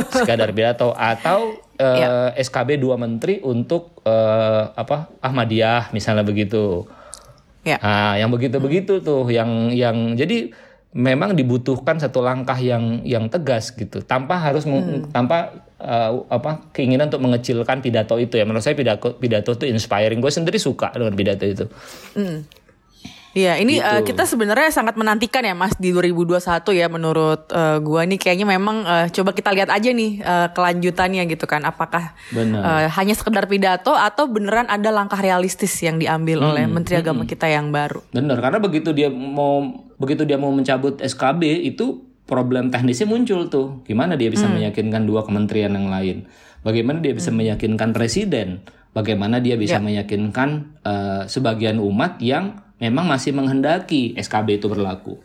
[0.10, 1.40] Sekadar pidato atau
[1.82, 2.10] eh, Iya.
[2.38, 6.86] SKB dua menteri untuk eh, apa Ahmadiyah misalnya begitu.
[7.62, 7.78] Ya.
[7.78, 10.50] Nah, yang begitu-begitu tuh yang yang jadi
[10.92, 17.10] memang dibutuhkan satu langkah yang yang tegas gitu tanpa harus meng- tanpa uh, apa keinginan
[17.10, 18.46] untuk mengecilkan pidato itu ya.
[18.46, 20.22] Menurut saya pidato pidato itu inspiring.
[20.22, 21.66] Gue sendiri suka dengan pidato itu.
[23.32, 23.88] Iya, ini Gitu.
[23.88, 28.04] eh, kita sebenarnya sangat menantikan ya Mas di 2021 ya menurut eh, gua.
[28.04, 31.64] Nih kayaknya memang eh, coba kita lihat aja nih eh, kelanjutannya gitu kan.
[31.64, 37.24] Apakah eh, hanya sekedar pidato atau beneran ada langkah realistis yang diambil oleh Menteri Agama
[37.24, 38.04] kita yang baru.
[38.12, 39.64] bener karena begitu dia mau
[39.96, 43.84] begitu dia mau mencabut SKB itu problem teknisnya muncul tuh.
[43.84, 46.32] Gimana dia bisa meyakinkan dua kementerian yang lain?
[46.64, 48.64] Bagaimana dia bisa meyakinkan presiden?
[48.96, 55.20] Bagaimana dia bisa meyakinkan eh, sebagian umat yang memang masih menghendaki SKB itu berlaku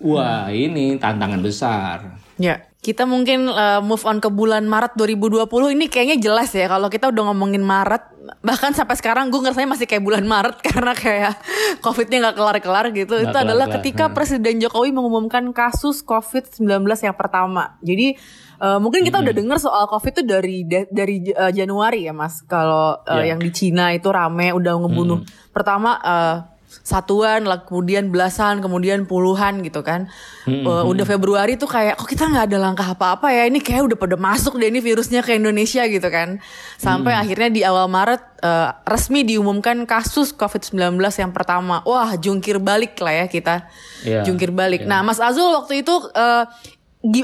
[0.00, 5.88] wah ini tantangan besar Ya, kita mungkin eh, move on ke bulan Maret 2020 ini
[5.88, 8.12] kayaknya jelas ya kalau kita udah ngomongin Maret
[8.44, 11.34] bahkan sampai sekarang gue ngerasanya masih kayak bulan Maret karena kayak
[11.80, 13.14] COVID-nya nggak kelar-kelar gitu.
[13.16, 17.80] Nggak Itu adalah kelar-kelar, ketika Presiden Jokowi mengumumkan kasus COVID-19 yang pertama.
[17.80, 18.20] Jadi
[18.56, 22.40] Uh, mungkin kita udah dengar soal COVID itu dari dari uh, Januari ya Mas.
[22.40, 23.36] Kalau uh, yeah.
[23.36, 25.20] yang di Cina itu rame udah ngebunuh.
[25.20, 25.28] Hmm.
[25.52, 26.55] Pertama uh,
[26.86, 30.06] satuan, lah kemudian belasan, kemudian puluhan gitu kan.
[30.46, 33.90] Hmm, uh, udah Februari tuh kayak kok kita nggak ada langkah apa-apa ya ini kayak
[33.90, 36.38] udah pada masuk deh ini virusnya ke Indonesia gitu kan.
[36.78, 37.22] Sampai hmm.
[37.26, 41.82] akhirnya di awal Maret uh, resmi diumumkan kasus COVID-19 yang pertama.
[41.82, 43.66] Wah jungkir balik lah ya kita.
[44.06, 44.22] Yeah.
[44.22, 44.86] Jungkir balik.
[44.86, 44.90] Yeah.
[44.94, 46.46] Nah Mas Azul waktu itu uh,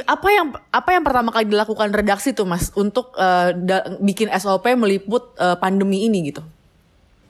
[0.07, 3.51] apa yang apa yang pertama kali dilakukan redaksi tuh Mas untuk uh,
[4.03, 6.43] bikin SOP meliput uh, pandemi ini gitu?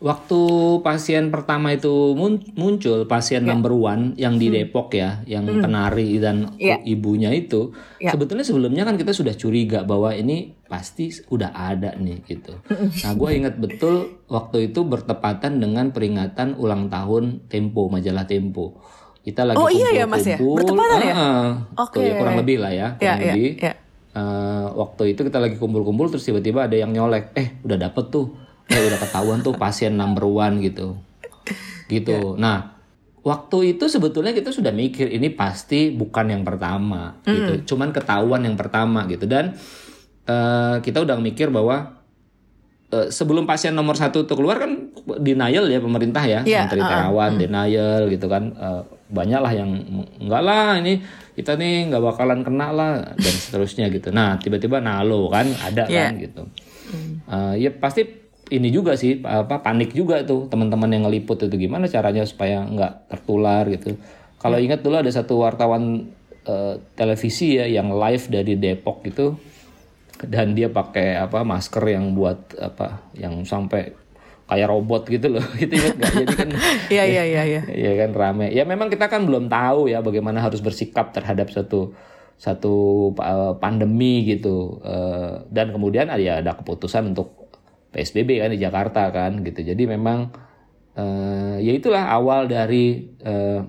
[0.03, 0.41] Waktu
[0.83, 2.19] pasien pertama itu
[2.59, 3.55] muncul pasien yeah.
[3.55, 4.55] number one yang di hmm.
[4.59, 5.63] Depok ya, yang mm.
[5.63, 6.83] penari dan yeah.
[6.83, 7.71] ibunya itu,
[8.03, 8.11] yeah.
[8.11, 12.59] sebetulnya sebelumnya kan kita sudah curiga bahwa ini pasti udah ada nih gitu.
[13.07, 18.83] Nah, gue ingat betul waktu itu bertepatan dengan peringatan ulang tahun Tempo majalah Tempo.
[19.23, 21.15] Kita lagi oh iya ya mas ya, bertepatan ya.
[21.79, 22.03] Oke.
[22.03, 22.11] Okay.
[22.11, 23.51] Ya, kurang lebih lah ya, kurang yeah, lebih.
[23.55, 23.77] Yeah, yeah.
[24.13, 28.42] Uh, waktu itu kita lagi kumpul-kumpul terus tiba-tiba ada yang nyolek, eh udah dapet tuh
[28.73, 30.97] ya udah ketahuan tuh pasien number one gitu.
[31.93, 32.17] Gitu.
[32.17, 32.41] Yeah.
[32.41, 32.57] nah
[33.23, 37.31] waktu itu sebetulnya kita sudah mikir ini pasti bukan yang pertama mm.
[37.31, 39.29] gitu cuman ketahuan yang pertama gitu.
[39.29, 39.55] Dan
[40.27, 42.03] uh, kita udah mikir bahwa
[42.93, 46.41] uh, sebelum pasien nomor satu itu keluar kan denial ya pemerintah ya.
[46.49, 48.45] Yeah, menteri uh, terawan uh, denial gitu kan.
[48.57, 48.83] Uh,
[49.13, 49.69] banyak lah yang
[50.25, 51.05] enggak lah ini
[51.37, 54.09] kita nih nggak bakalan kena lah dan seterusnya gitu.
[54.09, 56.09] Nah tiba-tiba nalo kan ada yeah.
[56.09, 56.43] kan gitu.
[57.29, 61.69] Uh, ya pasti ini juga sih apa panik juga tuh teman-teman yang ngeliput itu.
[61.69, 63.95] Gimana caranya supaya nggak tertular gitu.
[64.43, 64.67] Kalau hmm.
[64.67, 66.11] ingat dulu ada satu wartawan
[66.49, 69.39] uh, televisi ya yang live dari Depok gitu
[70.23, 73.95] dan dia pakai apa masker yang buat apa yang sampai
[74.47, 75.45] kayak robot gitu loh.
[75.61, 76.49] Gitu gak jadi kan
[76.95, 77.63] iya iya iya iya.
[77.73, 78.53] Ya kan rame.
[78.53, 81.97] Ya memang kita kan belum tahu ya bagaimana harus bersikap terhadap satu
[82.37, 82.75] satu
[83.17, 84.83] uh, pandemi gitu.
[84.85, 87.42] Uh, dan kemudian ya ada keputusan untuk
[87.93, 89.61] PSBB kan di Jakarta kan gitu.
[89.61, 90.33] Jadi memang
[90.97, 93.61] uh, ya itulah awal dari uh,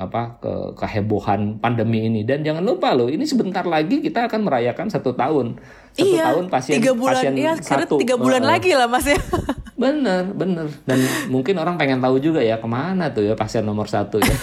[0.00, 2.24] apa ke kehebohan pandemi ini.
[2.26, 5.60] Dan jangan lupa loh ini sebentar lagi kita akan merayakan satu tahun.
[5.94, 7.96] Satu iya, tahun pasien tiga bulan, pasien iya, satu.
[8.00, 9.20] tiga bulan uh, lagi lah mas ya.
[9.76, 10.72] Bener bener.
[10.88, 14.36] Dan mungkin orang pengen tahu juga ya ke mana tuh ya pasien nomor satu ya.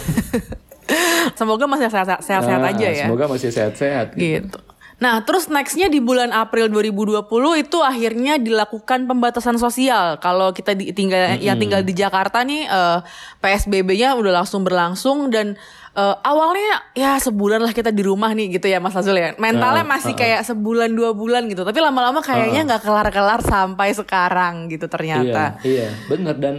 [1.33, 3.09] Semoga masih sehat-sehat aja ya.
[3.09, 4.45] semoga masih sehat-sehat gitu.
[4.45, 4.59] gitu
[5.03, 7.27] Nah, terus nextnya di bulan April 2020
[7.59, 10.15] itu akhirnya dilakukan pembatasan sosial.
[10.23, 11.43] Kalau kita di, tinggal mm-hmm.
[11.43, 15.59] yang tinggal di Jakarta nih uh, eh, PSBB-nya udah langsung berlangsung dan
[15.99, 19.35] uh, awalnya ya sebulan lah kita di rumah nih gitu ya Mas Azul ya.
[19.35, 21.67] Mentalnya masih kayak sebulan dua bulan gitu.
[21.67, 25.59] Tapi lama-lama kayaknya nggak kelar-kelar sampai sekarang gitu ternyata.
[25.67, 26.55] Iya, iya, bener dan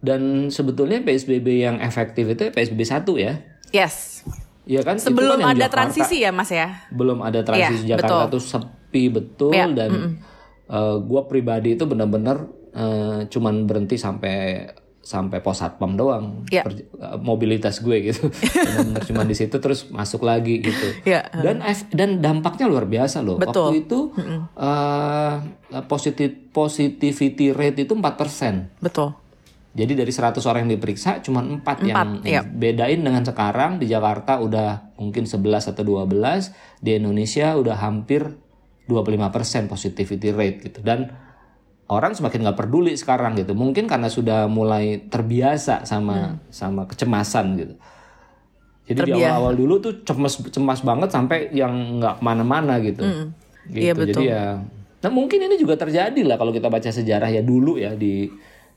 [0.00, 3.36] dan sebetulnya PSBB yang efektif itu PSBB satu ya.
[3.68, 4.24] Yes.
[4.66, 8.26] Iya kan sebelum kan ada Jakarta, transisi ya mas ya belum ada transisi ya, Jakarta
[8.26, 8.34] betul.
[8.34, 10.12] tuh sepi betul ya, dan mm -mm.
[10.66, 14.66] uh, eh, gue pribadi itu benar-benar uh, cuman berhenti sampai
[15.06, 16.66] sampai pos satpam doang ya.
[16.66, 18.26] per, uh, mobilitas gue gitu
[18.66, 21.22] benar-benar cuma di situ terus masuk lagi gitu ya.
[21.30, 21.62] dan
[21.94, 23.70] dan dampaknya luar biasa loh betul.
[23.70, 24.40] waktu itu mm -mm.
[24.58, 25.34] uh,
[25.86, 29.14] positif positivity rate itu 4% betul
[29.76, 32.40] jadi dari 100 orang yang diperiksa cuma 4, 4 yang, iya.
[32.40, 38.24] bedain dengan sekarang di Jakarta udah mungkin 11 atau 12, di Indonesia udah hampir
[38.88, 40.80] 25% positivity rate gitu.
[40.80, 41.12] Dan
[41.92, 43.52] orang semakin nggak peduli sekarang gitu.
[43.52, 46.48] Mungkin karena sudah mulai terbiasa sama hmm.
[46.48, 47.74] sama kecemasan gitu.
[48.86, 49.18] Jadi Terbiasa.
[49.18, 53.04] di awal-awal dulu tuh cemas cemas banget sampai yang nggak ke mana-mana gitu.
[53.04, 53.36] Hmm.
[53.68, 53.84] gitu.
[53.84, 54.08] Iya betul.
[54.08, 54.56] Jadi ya,
[55.04, 58.24] nah mungkin ini juga terjadi lah kalau kita baca sejarah ya dulu ya di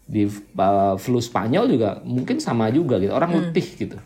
[0.09, 3.39] di uh, flu Spanyol juga mungkin sama juga gitu orang hmm.
[3.53, 3.97] letih gitu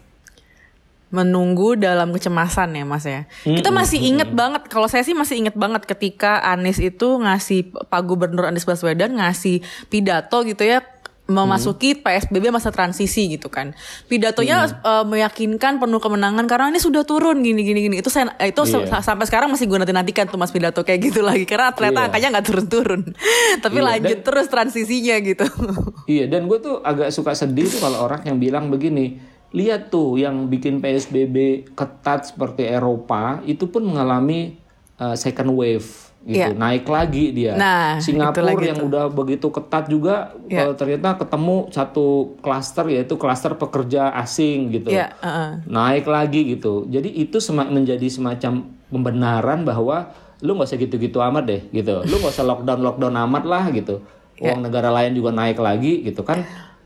[1.13, 4.39] menunggu dalam kecemasan ya mas ya hmm, kita masih hmm, inget hmm.
[4.39, 9.15] banget kalau saya sih masih inget banget ketika Anies itu ngasih Pak Gubernur Anies Baswedan
[9.21, 10.81] ngasih pidato gitu ya
[11.23, 12.03] memasuki hmm.
[12.03, 13.71] PSBB masa transisi gitu kan.
[14.12, 14.83] Pidatonya hmm.
[14.83, 17.95] uh, meyakinkan penuh kemenangan karena ini sudah turun gini gini gini.
[18.03, 18.99] Itu saya itu yeah.
[18.99, 22.07] sampai sekarang masih gue nanti nantikan tuh Mas pidato kayak gitu lagi karena ternyata yeah.
[22.12, 23.01] angkanya nggak turun-turun.
[23.63, 23.88] Tapi yeah.
[23.88, 25.47] lanjut dan, terus transisinya gitu.
[26.03, 29.23] Iya, dan gue tuh agak suka sedih tuh kalau orang yang bilang begini,
[29.55, 34.59] lihat tuh yang bikin PSBB ketat seperti Eropa itu pun mengalami
[34.99, 36.55] uh, second wave gitu yeah.
[36.55, 40.71] naik lagi dia nah, Singapura yang udah begitu ketat juga yeah.
[40.71, 45.12] uh, ternyata ketemu satu klaster yaitu klaster pekerja asing gitu yeah.
[45.19, 45.49] uh -uh.
[45.67, 51.43] naik lagi gitu jadi itu semak menjadi semacam pembenaran bahwa lu nggak usah gitu-gitu amat
[51.43, 53.99] deh gitu lu nggak usah lockdown lockdown amat lah gitu
[54.39, 54.55] yeah.
[54.55, 56.39] uang negara lain juga naik lagi gitu kan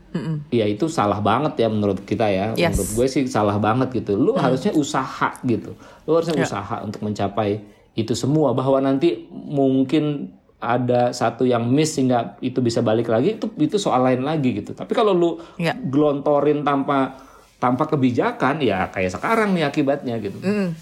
[0.08, 0.50] Mm-mm.
[0.50, 2.74] ya itu salah banget ya menurut kita ya yes.
[2.74, 4.40] menurut gue sih salah banget gitu lu mm.
[4.40, 6.48] harusnya usaha gitu lu harusnya yeah.
[6.50, 12.82] usaha untuk mencapai itu semua bahwa nanti mungkin ada satu yang miss sehingga itu bisa
[12.82, 14.74] balik lagi itu itu soal lain lagi gitu.
[14.74, 15.74] Tapi kalau lu Ya.
[15.78, 17.14] gelontorin tanpa
[17.58, 20.38] tanpa kebijakan ya kayak sekarang nih akibatnya gitu.
[20.42, 20.74] Mm.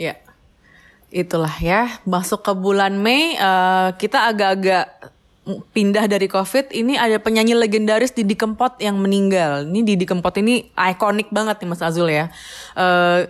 [0.00, 0.16] Ya,
[1.12, 2.00] itulah ya.
[2.08, 5.12] Masuk ke bulan Mei, eh, kita agak-agak
[5.72, 6.72] pindah dari COVID.
[6.72, 9.68] Ini ada penyanyi legendaris Didi Kempot yang meninggal.
[9.68, 12.28] Ini Didi Kempot ini ikonik banget nih Mas Azul ya.
[12.76, 13.28] Eh,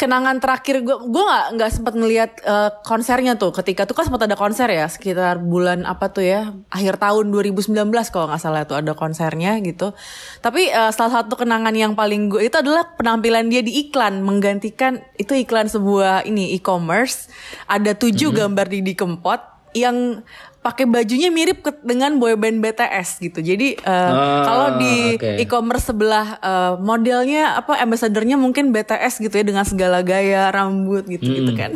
[0.00, 3.52] kenangan terakhir gue gue nggak nggak sempat ngelihat eh, konsernya tuh.
[3.52, 7.76] Ketika tuh kan sempat ada konser ya sekitar bulan apa tuh ya akhir tahun 2019
[8.08, 9.92] kalau nggak salah tuh ada konsernya gitu.
[10.40, 15.04] Tapi eh, salah satu kenangan yang paling gue itu adalah penampilan dia di iklan menggantikan
[15.20, 17.28] itu iklan sebuah ini e-commerce.
[17.68, 20.26] Ada tujuh gambar Didi Kempot yang
[20.60, 23.40] pakai bajunya mirip ke- dengan boyband BTS gitu.
[23.40, 25.40] Jadi eh, Ah, kalau di oke.
[25.40, 31.24] e-commerce sebelah eh, modelnya apa ambassadornya mungkin BTS gitu ya dengan segala gaya rambut gitu
[31.24, 31.72] gitu kan.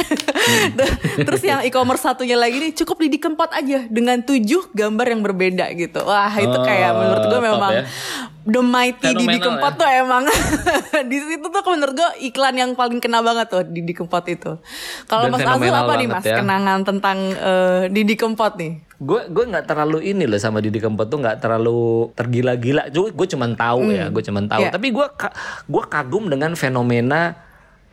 [1.27, 5.73] Terus yang e-commerce satunya lagi nih cukup Didi Kempot aja dengan tujuh gambar yang berbeda
[5.73, 6.05] gitu.
[6.05, 7.85] Wah itu kayak Oh, menurut gue memang ya.
[8.45, 9.79] The Mighty Didi Kempot ya.
[9.79, 10.25] tuh emang
[11.11, 14.61] di situ tuh menurut gue iklan yang paling kena banget tuh Didi Kempot itu.
[15.05, 16.37] Kalau Mas Azul apa nih Mas ya.
[16.39, 18.85] kenangan tentang eh, Didi Kempot nih?
[18.95, 23.27] gue gue nggak terlalu ini loh sama Didi Kempot tuh nggak terlalu tergila-gila gue gue
[23.27, 24.71] cuman tahu ya gue cuman tahu Iya.
[24.71, 25.07] tapi gue
[25.67, 27.37] gue kagum dengan fenomena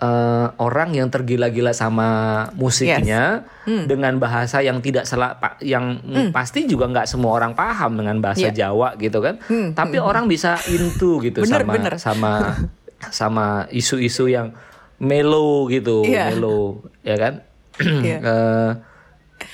[0.01, 2.09] eh, orang yang tergila-gila sama
[2.53, 7.95] musiknya dengan bahasa yang tidak salah pa- yang mm, pasti juga nggak semua orang paham
[7.95, 8.67] dengan bahasa Iya.
[8.67, 9.37] Jawa gitu kan
[9.71, 11.93] tapi orang bisa into gitu Bener, sama bener.
[11.95, 12.33] sama
[13.21, 14.51] sama isu-isu yang
[14.97, 16.33] melo gitu Iya.
[16.33, 17.33] melo ya kan
[18.05, 18.17] Iya.
[18.19, 18.69] Eh,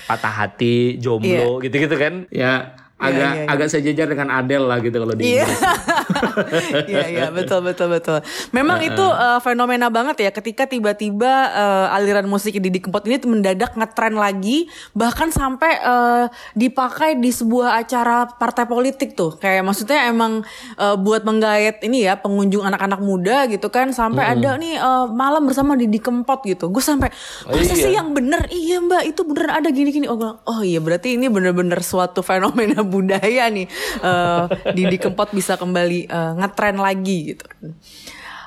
[0.04, 2.28] patah hati, jomblo gitu-gitu kan.
[2.28, 3.48] Ya agak iya, iya.
[3.48, 5.44] agak sejajar dengan Adele lah gitu kalau di Iya.
[5.44, 5.60] Inggris.
[6.92, 8.20] Iya iya betul betul betul.
[8.56, 13.76] Memang itu uh, fenomena banget ya ketika tiba-tiba uh, aliran musik Didi Kempot ini mendadak
[13.76, 16.26] ngetren lagi bahkan sampai uh,
[16.56, 19.36] dipakai di sebuah acara partai politik tuh.
[19.38, 20.44] Kayak maksudnya emang
[20.80, 25.46] uh, buat menggait ini ya pengunjung anak-anak muda gitu kan sampai ada nih uh, malam
[25.46, 26.72] bersama Didi Kempot gitu.
[26.72, 27.10] Gue sampai
[27.48, 27.84] Oh, masa iya.
[27.88, 28.42] sih yang bener?
[28.50, 30.06] Iya Mbak, itu bener ada gini-gini.
[30.10, 33.68] Oh, gua, oh iya berarti ini bener-bener suatu fenomena budaya nih.
[34.02, 37.46] Eh, Didi Kempot bisa kembali eh, ngetren lagi gitu.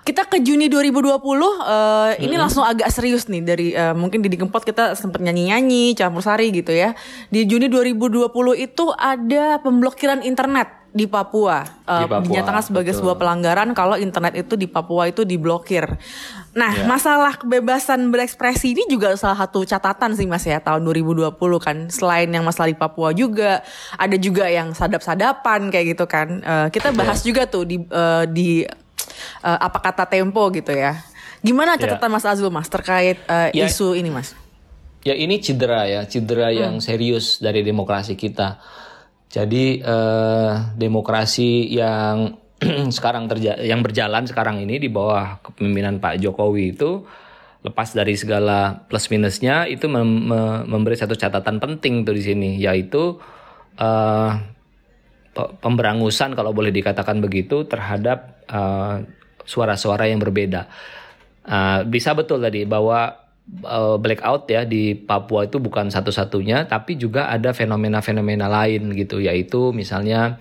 [0.00, 4.64] Kita ke Juni 2020, eh, ini langsung agak serius nih dari eh, mungkin Didi Kempot
[4.64, 6.96] kita sempat nyanyi-nyanyi, campur sari gitu ya.
[7.28, 11.62] Di Juni 2020 itu ada pemblokiran internet di Papua.
[11.86, 13.06] Eh, Di Papua, dinyatakan sebagai betul.
[13.06, 15.86] sebuah pelanggaran kalau internet itu di Papua itu diblokir.
[16.50, 21.30] Nah, masalah kebebasan berekspresi ini juga salah satu catatan sih Mas ya tahun 2020
[21.62, 21.86] kan.
[21.86, 23.62] Selain yang masalah di Papua juga
[23.94, 26.42] ada juga yang sadap-sadapan kayak gitu kan.
[26.42, 30.98] Eh, kita bahas juga tuh di eh, di eh, apa kata Tempo gitu ya.
[31.38, 33.70] Gimana catatan Mas Azul Mas terkait eh, Ya.
[33.70, 34.34] isu ini Mas?
[35.06, 38.58] Ya ini cedera ya, cedera yang serius dari demokrasi kita.
[39.30, 42.39] Jadi eh, demokrasi yang
[42.96, 47.04] sekarang terja yang berjalan sekarang ini di bawah kepemimpinan Pak Jokowi itu
[47.60, 52.50] lepas dari segala plus minusnya itu mem- me- memberi satu catatan penting tuh di sini
[52.56, 53.20] yaitu
[55.34, 58.96] pe- pemberangusan kalau boleh dikatakan begitu terhadap eh,
[59.44, 60.68] suara-suara yang berbeda.
[61.46, 63.16] Eh, bisa betul tadi bahwa
[63.48, 69.72] eh, blackout ya di Papua itu bukan satu-satunya, tapi juga ada fenomena-fenomena lain gitu, yaitu
[69.72, 70.38] misalnya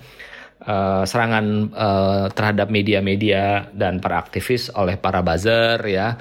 [0.70, 6.16] eh, serangan eh, terhadap media-media dan para aktivis oleh para buzzer ya,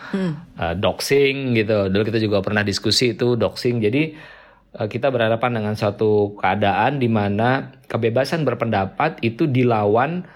[0.58, 1.87] Eh, doxing gitu.
[1.87, 3.78] Dulu kita juga pernah diskusi itu doxing.
[3.78, 4.02] Jadi
[4.74, 10.26] eh, kita berhadapan dengan suatu keadaan di mana kebebasan berpendapat itu dilawan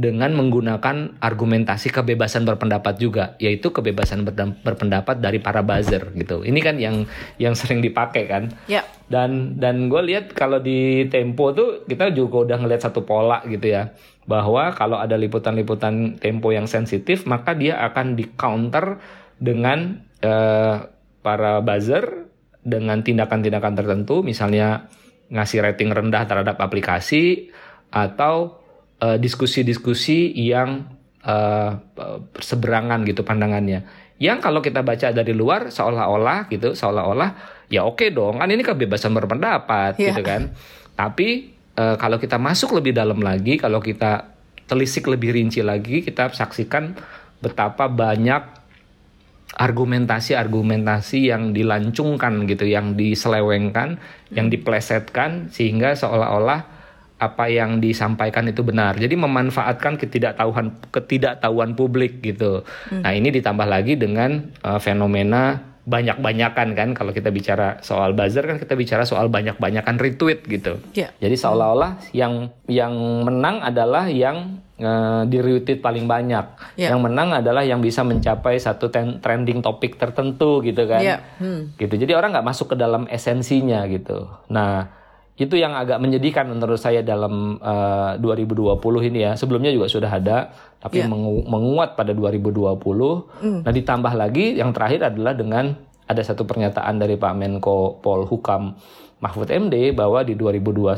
[0.00, 4.24] dengan menggunakan argumentasi kebebasan berpendapat juga, yaitu kebebasan
[4.64, 6.40] berpendapat dari para buzzer gitu.
[6.40, 7.04] Ini kan yang
[7.36, 8.48] yang sering dipakai kan.
[8.64, 8.80] Ya.
[9.12, 13.76] Dan dan gue lihat kalau di Tempo tuh kita juga udah ngelihat satu pola gitu
[13.76, 13.92] ya,
[14.24, 18.96] bahwa kalau ada liputan-liputan Tempo yang sensitif, maka dia akan di counter
[19.36, 20.76] dengan eh,
[21.20, 22.24] para buzzer
[22.64, 24.88] dengan tindakan-tindakan tertentu, misalnya
[25.28, 27.52] ngasih rating rendah terhadap aplikasi
[27.92, 28.59] atau
[29.00, 30.86] eh, diskusi-diskusi yang
[31.24, 31.70] eh,
[32.36, 33.84] berseberangan gitu pandangannya.
[34.20, 39.16] Yang kalau kita baca dari luar seolah-olah gitu, seolah-olah ya oke dong, kan ini kebebasan
[39.16, 40.12] berpendapat Iya.
[40.12, 40.52] gitu kan.
[40.96, 41.28] Tapi
[41.76, 44.36] eh, kalau kita masuk lebih dalam lagi, kalau kita
[44.68, 46.94] telisik lebih rinci lagi, kita saksikan
[47.40, 48.60] betapa banyak
[49.60, 53.98] argumentasi-argumentasi yang dilancungkan gitu, yang diselewengkan,
[54.30, 56.79] yang diplesetkan sehingga seolah-olah
[57.20, 58.96] apa yang disampaikan itu benar.
[58.96, 62.64] Jadi memanfaatkan ketidaktahuan ketidaktahuan publik gitu.
[62.88, 68.60] Nah, ini ditambah lagi dengan uh, fenomena banyak-banyakan kan kalau kita bicara soal buzzer kan
[68.60, 70.78] kita bicara soal banyak-banyakan retweet gitu.
[70.92, 71.10] Yeah.
[71.18, 76.76] Jadi seolah-olah yang yang menang adalah yang uh, di retweet paling banyak.
[76.76, 76.94] Yeah.
[76.94, 81.02] Yang menang adalah yang bisa mencapai satu trending topik tertentu gitu kan.
[81.02, 81.20] Yeah.
[81.42, 81.72] Hmm.
[81.74, 81.96] Gitu.
[81.96, 84.30] Jadi orang nggak masuk ke dalam esensinya gitu.
[84.52, 84.99] Nah,
[85.40, 88.76] itu yang agak menyedihkan menurut saya dalam uh, 2020
[89.08, 89.32] ini ya.
[89.40, 91.08] Sebelumnya juga sudah ada, tapi yeah.
[91.08, 92.76] mengu menguat pada 2020.
[92.76, 93.60] Mm.
[93.64, 95.72] Nah ditambah lagi yang terakhir adalah dengan
[96.04, 98.76] ada satu pernyataan dari Pak Menko Pol Hukam
[99.24, 100.92] Mahfud MD bahwa di 2021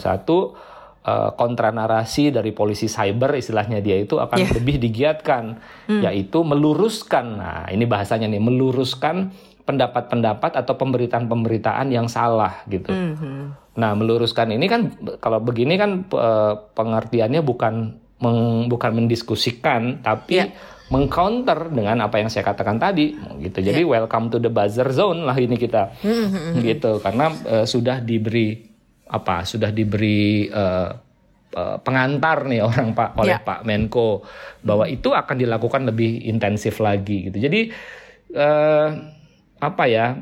[1.06, 4.52] uh, kontra narasi dari polisi cyber istilahnya dia itu akan yeah.
[4.58, 6.02] lebih digiatkan, mm.
[6.02, 7.38] yaitu meluruskan.
[7.38, 9.30] Nah ini bahasanya nih meluruskan
[9.62, 12.90] pendapat-pendapat atau pemberitaan-pemberitaan yang salah gitu.
[12.90, 13.40] Mm -hmm.
[13.78, 16.04] Nah, meluruskan ini kan kalau begini kan
[16.76, 20.48] pengertiannya bukan meng, bukan mendiskusikan tapi yeah.
[20.88, 23.58] mengcounter dengan apa yang saya katakan tadi gitu.
[23.58, 23.90] Jadi yeah.
[23.90, 25.94] welcome to the buzzer zone lah ini kita.
[26.06, 26.52] Mm -hmm.
[26.62, 28.62] Gitu karena uh, sudah diberi
[29.10, 29.42] apa?
[29.42, 30.90] Sudah diberi uh,
[31.56, 33.42] uh, pengantar nih orang Pak oleh yeah.
[33.42, 34.22] Pak Menko
[34.62, 37.42] bahwa itu akan dilakukan lebih intensif lagi gitu.
[37.42, 37.60] Jadi
[38.38, 38.88] uh,
[39.62, 40.18] apa ya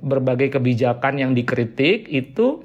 [0.00, 2.64] berbagai kebijakan yang dikritik itu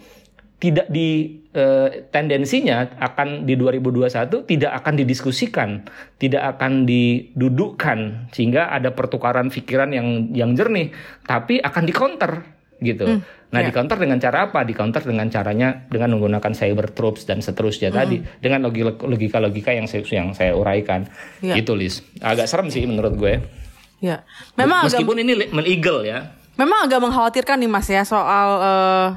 [0.56, 5.70] tidak di eh, tendensinya akan di 2021 tidak akan didiskusikan,
[6.16, 10.96] tidak akan didudukkan sehingga ada pertukaran pikiran yang yang jernih,
[11.28, 12.32] tapi akan dikonter
[12.80, 13.08] gitu.
[13.08, 13.20] Hmm,
[13.52, 13.72] nah, yeah.
[13.72, 14.64] dikonter dengan cara apa?
[14.64, 17.98] Dikonter dengan caranya dengan menggunakan cyber troops dan seterusnya hmm.
[17.98, 18.68] tadi dengan
[19.04, 21.08] logika-logika yang saya yang saya uraikan.
[21.44, 21.60] Yeah.
[21.60, 22.04] Gitu, Lis.
[22.24, 23.65] Agak serem sih menurut gue.
[24.04, 24.28] Ya.
[24.60, 26.36] Memang meskipun agak, ini legal ya.
[26.56, 29.08] Memang agak mengkhawatirkan nih Mas ya soal uh,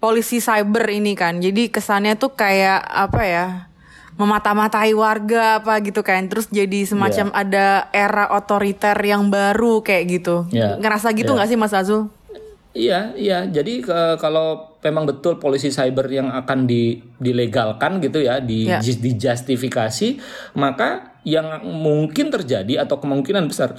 [0.00, 1.40] polisi cyber ini kan.
[1.40, 3.48] Jadi kesannya tuh kayak apa ya?
[4.16, 7.40] memata-matai warga apa gitu kan terus jadi semacam yeah.
[7.44, 10.80] ada era otoriter yang baru kayak gitu yeah.
[10.80, 11.44] ngerasa gitu ya.
[11.44, 11.56] nggak yeah.
[11.56, 12.02] sih Mas Azul?
[12.76, 18.38] Iya iya jadi ke, kalau memang betul polisi cyber yang akan di, dilegalkan gitu ya
[18.38, 18.78] di yeah.
[18.78, 20.22] dijustifikasi
[20.54, 23.74] maka yang mungkin terjadi atau kemungkinan besar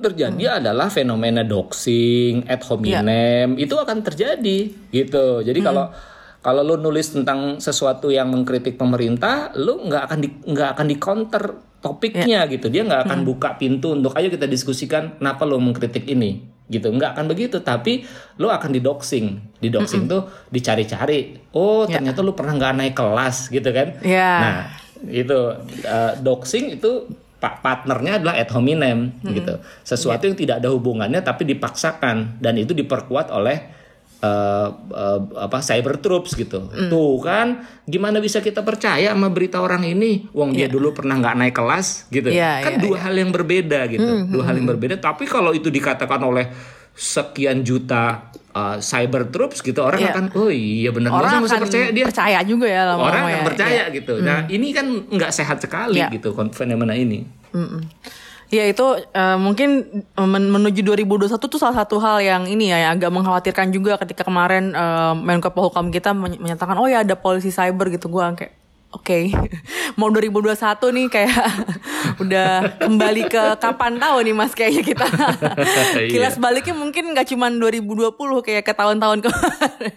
[0.00, 0.58] terjadi hmm.
[0.64, 3.64] adalah fenomena doxing, ad hominem, yeah.
[3.68, 5.44] itu akan terjadi gitu.
[5.44, 5.68] Jadi hmm.
[5.68, 5.92] kalau
[6.40, 10.96] kalau lu nulis tentang sesuatu yang mengkritik pemerintah, lu nggak akan di nggak akan di
[10.96, 11.44] counter
[11.84, 12.48] topiknya yeah.
[12.48, 12.72] gitu.
[12.72, 13.28] Dia nggak akan hmm.
[13.28, 16.90] buka pintu untuk ayo kita diskusikan kenapa lu mengkritik ini gitu.
[16.90, 18.06] Nggak akan begitu, tapi
[18.38, 19.26] lu akan di doxing.
[19.58, 20.12] Di doxing hmm.
[20.12, 21.50] tuh dicari-cari.
[21.54, 21.98] Oh, yeah.
[21.98, 23.98] ternyata lu pernah nggak naik kelas gitu kan.
[24.02, 24.38] Yeah.
[24.42, 24.62] Nah,
[25.10, 25.38] itu
[25.86, 29.34] uh, doxing itu pak partnernya adalah ad hominem hmm.
[29.36, 30.28] gitu sesuatu yeah.
[30.32, 33.76] yang tidak ada hubungannya tapi dipaksakan dan itu diperkuat oleh
[34.22, 36.88] uh, uh, apa cyber troops gitu mm.
[36.88, 40.64] tuh kan gimana bisa kita percaya sama berita orang ini wong yeah.
[40.64, 40.74] dia iya.
[40.74, 43.00] dulu pernah nggak naik kelas gitu yeah, kan yeah, dua yeah.
[43.04, 46.48] hal yang berbeda gitu mm, dua hal yang berbeda tapi kalau itu dikatakan oleh
[46.96, 50.12] sekian juta uh, cyber troops gitu orang yeah.
[50.16, 53.44] akan oh iya benar orang akan percaya dia percaya juga ya lama orang akan ya.
[53.44, 53.86] percaya yeah.
[53.92, 54.54] gitu nah mm.
[54.56, 56.08] ini kan nggak sehat sekali yeah.
[56.08, 57.80] gitu fenomena ini mm -mm.
[58.46, 62.92] Ya itu uh, mungkin men menuju 2021 tuh salah satu hal yang ini ya yang
[62.94, 67.90] agak mengkhawatirkan juga ketika kemarin uh, Menko Polhukam kita menyatakan oh ya ada polisi cyber
[67.90, 68.06] gitu.
[68.06, 68.65] Gue kayak
[68.96, 69.52] Oke, okay.
[70.00, 70.56] mau 2021
[70.96, 71.36] nih kayak
[72.24, 75.06] udah kembali ke kapan tahu nih mas kayaknya kita
[76.00, 76.08] iya.
[76.08, 79.94] kilas baliknya mungkin nggak cuma 2020 kayak ke tahun-tahun kemarin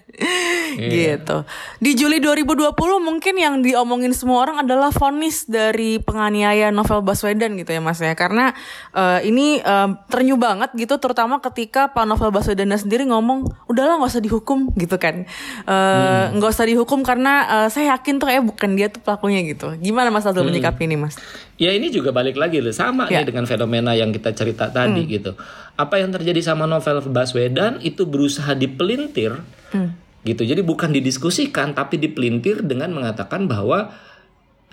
[0.76, 1.16] iya.
[1.16, 1.48] gitu.
[1.80, 7.72] Di Juli 2020 mungkin yang diomongin semua orang adalah vonis dari penganiaya novel Baswedan gitu
[7.72, 8.52] ya mas ya karena
[8.92, 14.12] uh, ini uh, ternyu banget gitu terutama ketika Pak Novel Baswedan sendiri ngomong udahlah nggak
[14.12, 15.24] usah dihukum gitu kan
[15.64, 16.58] eh, nggak uh, hmm.
[16.60, 19.74] usah dihukum karena uh, saya yakin tuh kayak bukan dia tuh pelakunya gitu.
[19.78, 20.52] Gimana Mas Azul hmm.
[20.54, 21.16] menyikapi ini Mas?
[21.56, 23.22] Ya ini juga balik lagi loh sama ya.
[23.22, 25.12] nih dengan fenomena yang kita cerita tadi hmm.
[25.14, 25.32] gitu.
[25.78, 29.40] Apa yang terjadi sama novel Baswedan itu berusaha dipelintir
[29.72, 30.24] hmm.
[30.26, 30.42] gitu.
[30.44, 33.94] Jadi bukan didiskusikan tapi dipelintir dengan mengatakan bahwa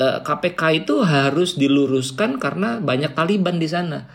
[0.00, 4.08] uh, eh, KPK itu harus diluruskan karena banyak Taliban di sana.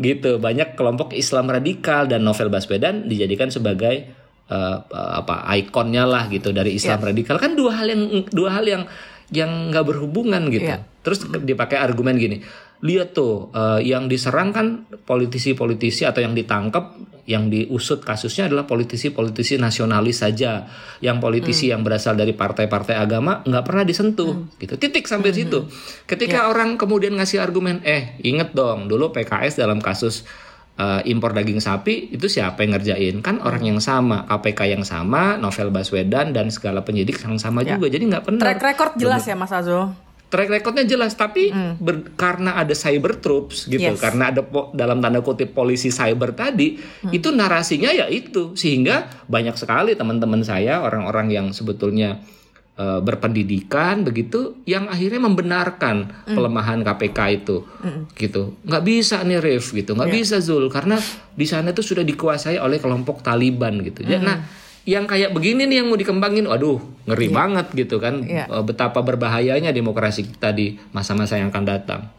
[0.00, 6.52] Gitu, banyak kelompok Islam radikal dan novel Baswedan dijadikan sebagai uh, apa ikonnya lah gitu
[6.52, 7.08] dari Islam yeah.
[7.12, 8.82] radikal kan dua hal yang dua hal yang
[9.32, 10.68] yang nggak berhubungan gitu.
[10.68, 10.84] Yeah.
[11.02, 12.44] Terus dipakai argumen gini,
[12.84, 16.94] lihat tuh uh, yang diserang kan politisi-politisi atau yang ditangkap,
[17.26, 20.68] yang diusut kasusnya adalah politisi-politisi nasionalis saja,
[21.02, 21.72] yang politisi hmm.
[21.74, 24.60] yang berasal dari partai-partai agama nggak pernah disentuh, hmm.
[24.62, 24.74] gitu.
[24.78, 25.38] Titik sampai hmm.
[25.42, 25.58] situ.
[26.06, 26.50] Ketika yeah.
[26.52, 30.28] orang kemudian ngasih argumen, eh inget dong dulu PKS dalam kasus
[30.74, 33.20] uh, impor daging sapi itu siapa yang ngerjain?
[33.20, 37.74] Kan orang yang sama KPK yang sama Novel Baswedan dan segala penyidik yang sama ya.
[37.74, 37.88] juga.
[37.88, 38.40] Jadi nggak pernah.
[38.40, 39.92] Track record jelas ya Mas Azul?
[40.28, 44.00] Track recordnya jelas tapi ber- karena ada cyber troops gitu Yes.
[44.00, 48.56] karena ada po- dalam tanda kutip polisi cyber tadi itu narasinya ya itu.
[48.56, 52.24] Sehingga banyak sekali teman-teman saya orang-orang yang sebetulnya
[53.02, 57.66] berpendidikan begitu yang akhirnya membenarkan pelemahan KPK itu.
[58.14, 58.56] Gitu.
[58.64, 59.92] Nggak bisa nih Rif gitu.
[59.94, 60.98] Nggak bisa Zul karena
[61.32, 64.04] di sana tuh sudah dikuasai oleh kelompok Taliban gitu.
[64.04, 64.42] Ya nah
[64.82, 68.50] yang kayak begini nih yang mau dikembangin, waduh ngeri banget gitu kan, Iya.
[68.50, 72.10] Eh, betapa berbahayanya demokrasi kita di masa-masa yang akan datang.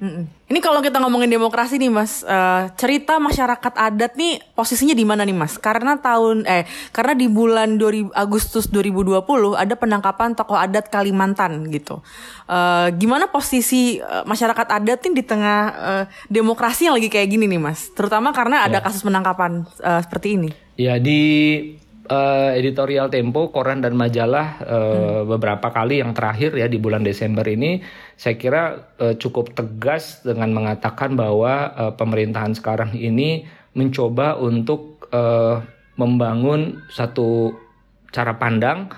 [0.00, 0.24] Mm-mm.
[0.48, 5.28] Ini kalau kita ngomongin demokrasi nih mas, eh, cerita masyarakat adat nih posisinya di mana
[5.28, 5.60] nih mas?
[5.60, 12.00] Karena tahun eh karena di bulan 2000 Agustus 2020 ada penangkapan tokoh adat Kalimantan gitu.
[12.48, 17.44] Eh, gimana posisi eh, masyarakat adat nih di tengah eh, demokrasi yang lagi kayak gini
[17.44, 17.92] nih mas?
[17.92, 20.50] Terutama karena ada kasus penangkapan eh, seperti ini.
[20.80, 21.20] Ya di
[22.10, 27.46] eh, editorial Tempo, koran dan majalah eh, beberapa kali yang terakhir ya di bulan Desember
[27.46, 27.80] ini,
[28.18, 33.46] saya kira eh, cukup tegas dengan mengatakan bahwa eh, pemerintahan sekarang ini
[33.78, 35.62] mencoba untuk eh,
[35.94, 37.54] membangun satu
[38.10, 38.90] cara pandang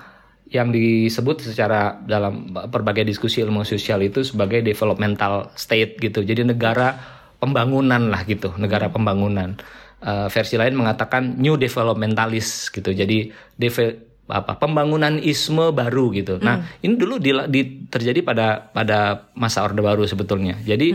[0.53, 6.21] yang disebut secara dalam berbagai diskusi ilmu sosial itu sebagai developmental state gitu.
[6.21, 6.93] Jadi negara
[7.41, 9.57] pembangunan lah gitu, negara pembangunan.
[10.03, 12.91] Eh, versi lain mengatakan new developmentalist gitu.
[12.91, 16.43] Jadi deve- apa pembangunanisme baru gitu.
[16.43, 20.59] Nah, ini dulu di, di- terjadi pada pada masa Orde Baru sebetulnya.
[20.59, 20.91] Jadi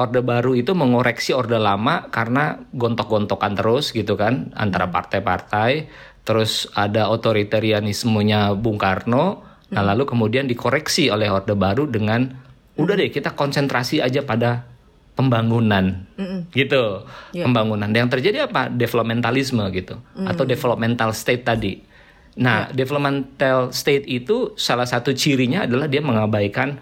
[0.00, 5.92] Orde Baru itu mengoreksi Orde Lama karena gontok-gontokan terus gitu kan antara partai-partai.
[6.24, 9.44] Terus ada otoritarianismenya Bung Karno.
[9.72, 12.32] Nah, lalu kemudian dikoreksi oleh Orde Baru dengan
[12.80, 14.71] udah deh kita konsentrasi aja pada
[15.12, 16.08] pembangunan.
[16.50, 17.04] Gitu.
[17.32, 17.88] Pembangunan.
[17.88, 18.68] Yang terjadi apa?
[18.68, 21.74] Developmentalisme gitu atau developmental state tadi.
[22.32, 26.80] Nah, developmental state itu salah satu cirinya adalah dia mengabaikan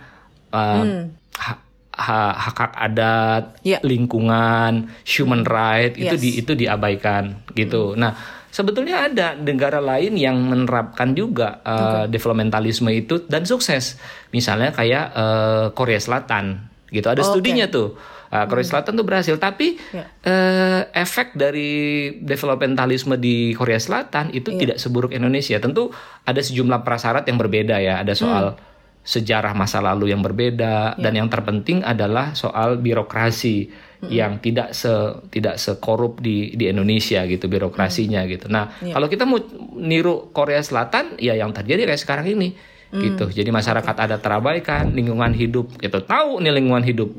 [0.54, 3.82] uh, ha- ha- hak-hak adat, Iya.
[3.82, 6.22] lingkungan, human right itu Yes.
[6.22, 7.98] di itu diabaikan gitu.
[7.98, 8.14] Nah,
[8.54, 13.98] sebetulnya ada negara lain yang menerapkan juga uh, developmentalisme itu dan sukses.
[14.30, 17.10] Misalnya kayak uh, Korea Selatan gitu.
[17.10, 17.98] Ada Oh, studinya tuh.
[18.30, 20.06] Uh, Korea Selatan tuh berhasil, tapi Ya.
[20.22, 25.58] eh, efek dari developmentalisme di Korea Selatan itu tidak seburuk Indonesia.
[25.58, 25.90] Tentu
[26.22, 27.98] ada sejumlah prasyarat yang berbeda ya.
[27.98, 28.44] Ada soal
[29.02, 30.94] sejarah masa lalu yang berbeda.
[30.94, 33.66] Dan yang terpenting adalah soal birokrasi
[34.06, 34.88] yang tidak se
[35.28, 38.48] tidak sekorup di di Indonesia gitu birokrasinya gitu.
[38.48, 39.42] Nah, kalau kita mau
[39.76, 42.54] niru Korea Selatan ya yang terjadi kayak sekarang ini
[42.90, 43.30] gitu.
[43.30, 46.02] Jadi masyarakat ada terabaikan, lingkungan hidup gitu.
[46.02, 47.10] Tahu nih lingkungan hidup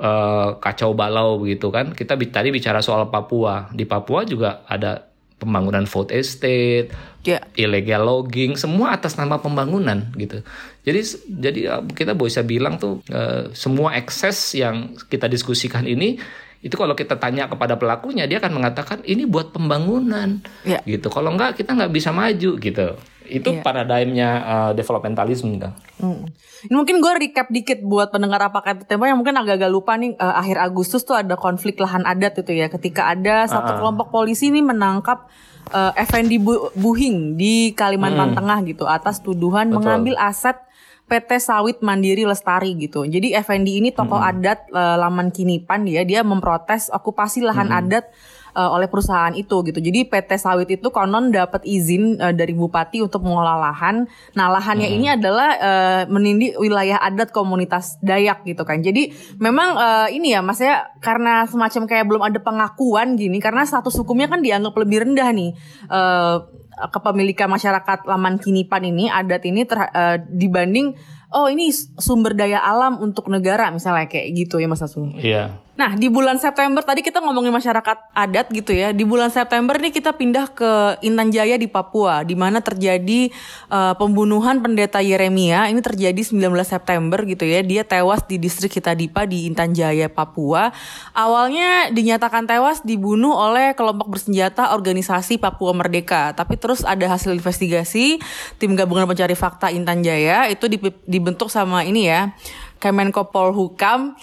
[0.00, 1.92] eh, kacau balau begitu kan.
[1.92, 3.68] Kita tadi bicara soal Papua.
[3.70, 7.38] Di Papua juga ada pembangunan food estate, Ya.
[7.54, 10.42] illegal logging, semua atas nama pembangunan gitu.
[10.82, 16.18] Jadi jadi eh, kita bisa bilang tuh eh, semua ekses yang kita diskusikan ini
[16.62, 20.78] itu kalau kita tanya kepada pelakunya dia akan mengatakan ini buat pembangunan Ya.
[20.86, 21.10] gitu.
[21.10, 22.86] Kalau enggak kita nggak bisa maju gitu.
[23.32, 23.62] Itu Iya.
[23.64, 25.72] paradigmnya eh, developmentalism kan.
[25.96, 26.28] Hmm.
[26.62, 30.12] Ini mungkin gue recap dikit buat pendengar apa kata tempo yang mungkin agak-agak lupa nih
[30.14, 34.52] eh, akhir Agustus tuh ada konflik lahan adat itu ya ketika ada satu kelompok polisi
[34.52, 35.26] ini menangkap
[35.70, 40.54] eh, Effendi Bu- Buhing di Kalimantan Tengah gitu atas tuduhan mengambil aset
[41.02, 43.04] PT Sawit Mandiri Lestari gitu.
[43.04, 48.06] Jadi Effendi ini tokoh adat eh, Laman Kinipan dia dia memprotes okupasi lahan adat
[48.52, 49.78] eh, oleh perusahaan itu gitu.
[49.80, 54.06] Jadi PT Sawit itu konon dapat izin eh, dari bupati untuk mengolah lahan.
[54.36, 58.80] Nah, lahannya ini adalah eh, menindih wilayah adat komunitas Dayak gitu kan.
[58.80, 63.64] Jadi memang eh, ini ya Mas ya karena semacam kayak belum ada pengakuan gini karena
[63.64, 65.50] status hukumnya kan dianggap lebih rendah nih.
[65.88, 66.36] Eh,
[66.72, 70.96] kepemilikan masyarakat Laman Kinipan ini adat ini ter- eh, dibanding
[71.32, 75.16] oh ini sumber daya alam untuk negara misalnya kayak gitu ya Mas Asul.
[75.16, 75.58] Iya.
[75.72, 78.92] Nah, di bulan September tadi kita ngomongin masyarakat adat gitu ya.
[78.92, 83.32] Di bulan September nih kita pindah ke Intan Jaya di Papua, di mana terjadi
[83.72, 85.72] eh, pembunuhan pendeta Yeremia.
[85.72, 87.64] Ini terjadi 19 September gitu ya.
[87.64, 90.76] Dia tewas di distrik Hitadipa di Intan Jaya, Papua.
[91.16, 96.36] Awalnya dinyatakan tewas dibunuh oleh kelompok bersenjata organisasi Papua Merdeka.
[96.36, 98.20] Tapi terus ada hasil investigasi
[98.60, 100.68] tim gabungan pencari fakta Intan Jaya itu
[101.08, 102.36] dibentuk sama ini ya.
[102.82, 104.18] Kemenko Polhukam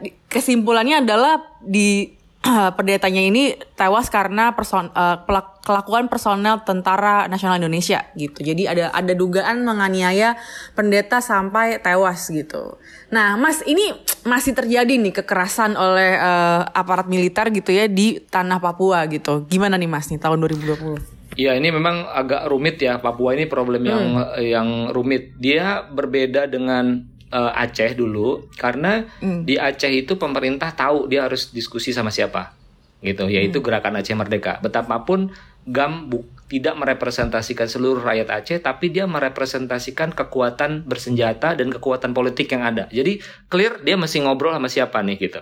[0.00, 2.08] di- kesimpulannya adalah di
[2.76, 4.88] pendetanya ini tewas karena person,
[5.28, 8.44] pelak- kelakuan personel tentara nasional Indonesia gitu.
[8.44, 10.36] Jadi ada ada dugaan menganiaya
[10.76, 12.76] pendeta sampai tewas gitu.
[13.08, 13.96] Nah, Mas ini
[14.28, 19.48] masih terjadi nih kekerasan oleh eh, aparat militer gitu ya di tanah Papua gitu.
[19.48, 21.14] Gimana nih Mas nih tahun 2020?
[21.34, 24.04] Iya ini memang agak rumit ya Papua ini problem yang
[24.38, 25.34] yang rumit.
[25.40, 29.42] Dia berbeda dengan uh, Aceh dulu karena Hmm.
[29.42, 32.54] di Aceh itu pemerintah tahu dia harus diskusi sama siapa
[33.02, 33.26] gitu.
[33.26, 34.62] Yaitu gerakan Aceh Merdeka.
[34.62, 35.34] Betapapun
[35.66, 42.52] GAM bu- tidak merepresentasikan seluruh rakyat Aceh tapi dia merepresentasikan kekuatan bersenjata dan kekuatan politik
[42.52, 42.86] yang ada.
[42.88, 43.18] Jadi
[43.48, 45.40] clear dia mesti ngobrol sama siapa nih gitu.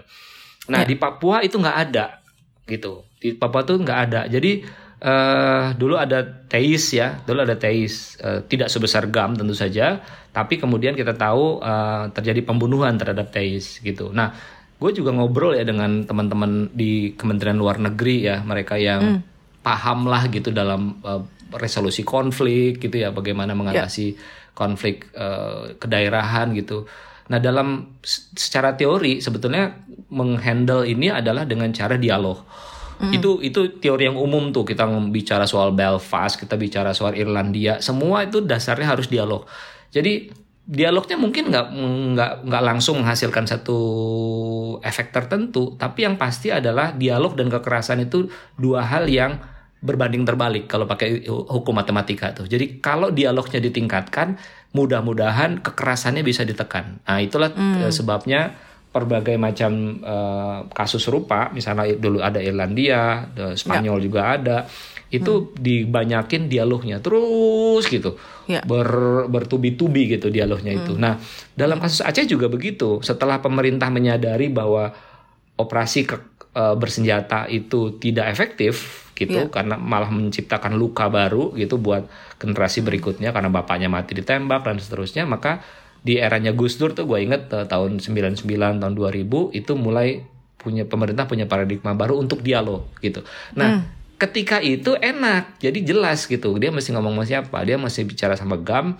[0.70, 2.22] Nah di Papua itu nggak ada
[2.64, 3.02] gitu.
[3.18, 4.20] Di Papua tuh nggak ada.
[4.26, 4.62] Jadi
[5.02, 7.18] eh dulu ada teis ya.
[7.26, 8.14] Dulu ada teis.
[8.22, 9.98] Eh, tidak sebesar GAM tentu saja
[10.32, 14.10] tapi kemudian kita tahu eh, terjadi pembunuhan terhadap teis gitu.
[14.10, 14.32] Nah
[14.80, 19.22] gue juga ngobrol ya dengan teman-teman di Kementerian Luar Negeri ya mereka yang
[19.62, 21.22] paham lah gitu dalam eh,
[21.54, 24.16] resolusi konflik gitu ya bagaimana mengatasi
[24.56, 26.88] konflik eh, kedaerahan gitu.
[27.28, 32.40] Nah dalam secara teori sebetulnya menghandle ini adalah dengan cara dialog.
[33.02, 38.22] Itu itu teori yang umum tuh kita bicara soal Belfast kita bicara soal Irlandia semua
[38.22, 39.42] itu dasarnya harus dialog
[39.92, 40.32] jadi
[40.62, 41.66] dialognya mungkin nggak
[42.16, 43.78] nggak nggak langsung menghasilkan satu
[44.80, 49.36] efek tertentu tapi yang pasti adalah dialog dan kekerasan itu dua hal yang
[49.82, 52.46] berbanding terbalik kalau pakai hukum matematika tuh.
[52.46, 54.38] Jadi kalau dialognya ditingkatkan
[54.72, 57.02] mudah-mudahan kekerasannya bisa ditekan.
[57.02, 58.54] Nah itulah eh, sebabnya
[58.94, 64.70] berbagai macam eh, kasus serupa, misalnya dulu ada Irlandia, de- Spanyol juga ada,
[65.12, 68.16] itu dibanyakin dialognya terus gitu,
[68.48, 68.64] Ya.
[68.64, 68.88] ber,
[69.28, 70.96] bertubi-tubi gitu dialognya itu.
[70.96, 71.20] Nah
[71.52, 74.88] dalam kasus Aceh juga begitu, setelah pemerintah menyadari bahwa
[75.60, 76.24] operasi ke-
[76.56, 79.52] eh, bersenjata itu tidak efektif gitu, Ya.
[79.52, 82.08] karena malah menciptakan luka baru gitu buat
[82.40, 85.60] generasi berikutnya karena bapaknya mati ditembak dan seterusnya, maka
[86.02, 90.24] di eranya Gus Dur tuh gue inget eh, tahun 99 tahun 2000 itu mulai
[90.56, 93.20] punya pemerintah punya paradigma baru untuk dialog gitu.
[93.58, 93.82] Nah,
[94.22, 96.54] ketika itu enak, jadi jelas gitu.
[96.62, 97.58] Dia mesti ngomong sama siapa?
[97.66, 98.94] Dia mesti bicara sama GAM.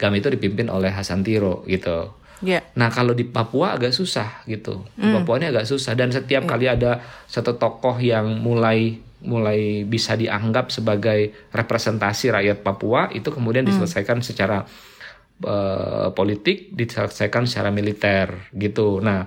[0.00, 2.16] GAM itu dipimpin oleh Hasan Tiro gitu.
[2.40, 2.64] Ya.
[2.72, 6.68] Nah kalau di Papua agak susah gitu, di Papua ini agak susah dan setiap kali
[6.68, 14.20] ada satu tokoh yang mulai mulai bisa dianggap sebagai representasi rakyat Papua itu kemudian diselesaikan
[14.20, 14.68] secara
[15.40, 18.98] eh, politik, diselesaikan secara militer gitu.
[18.98, 19.26] Nah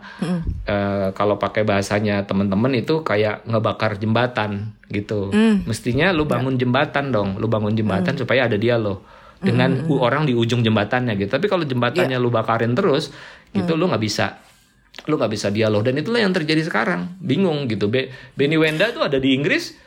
[0.63, 5.29] eh, kalau pakai bahasanya teman-teman itu kayak ngebakar jembatan gitu.
[5.63, 9.03] Mestinya lu bangun jembatan dong, lu bangun jembatan supaya ada dialog
[9.37, 11.29] dengan u- orang di ujung jembatannya gitu.
[11.29, 13.11] Tapi kalau jembatannya lu bakarin terus,
[13.51, 14.39] gitu lu nggak bisa
[15.05, 15.85] lu nggak bisa dialog.
[15.85, 17.19] Dan itulah yang terjadi sekarang.
[17.21, 17.85] Bingung gitu.
[17.85, 19.77] Be Benny Wenda tuh ada di Inggris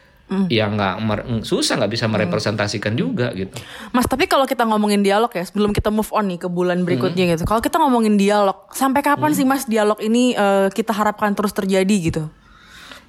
[0.46, 0.94] ya nggak
[1.42, 3.58] susah nggak bisa merepresentasikan juga gitu.
[3.90, 7.26] Mas, tapi kalau kita ngomongin dialog ya, sebelum kita move on nih ke bulan berikutnya
[7.26, 7.32] Hmm.
[7.34, 7.42] gitu.
[7.44, 11.96] Kalau kita ngomongin dialog, sampai kapan sih Mas dialog ini eh, kita harapkan terus terjadi
[11.98, 12.30] gitu?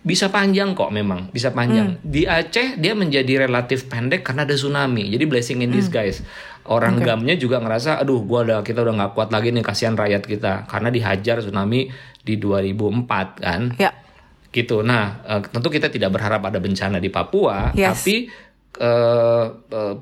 [0.01, 2.01] bisa panjang kok memang bisa panjang.
[2.01, 5.05] Di Aceh dia menjadi relatif pendek karena ada tsunami.
[5.13, 6.25] Jadi blessing in disguise.
[6.65, 10.25] Orang gamnya juga ngerasa aduh gua udah kita udah nggak kuat lagi nih kasihan rakyat
[10.25, 10.65] kita.
[10.65, 13.61] Karena dihajar tsunami di 2004 kan?
[13.77, 13.93] Ya.
[14.51, 14.83] Gitu.
[14.83, 18.03] Nah, eh, tentu kita tidak berharap ada bencana di Papua, Yes.
[18.03, 18.15] tapi
[18.71, 19.95] eh, eh,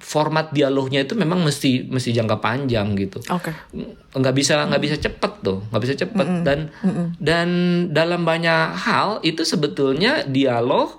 [0.00, 3.22] format dialognya itu memang mesti mesti jangka panjang gitu.
[3.30, 3.52] Oke.
[4.10, 6.58] nggak bisa nggak bisa cepet tuh, nggak bisa cepet dan
[7.22, 7.48] dan
[7.94, 10.90] dalam banyak hal itu sebetulnya dialog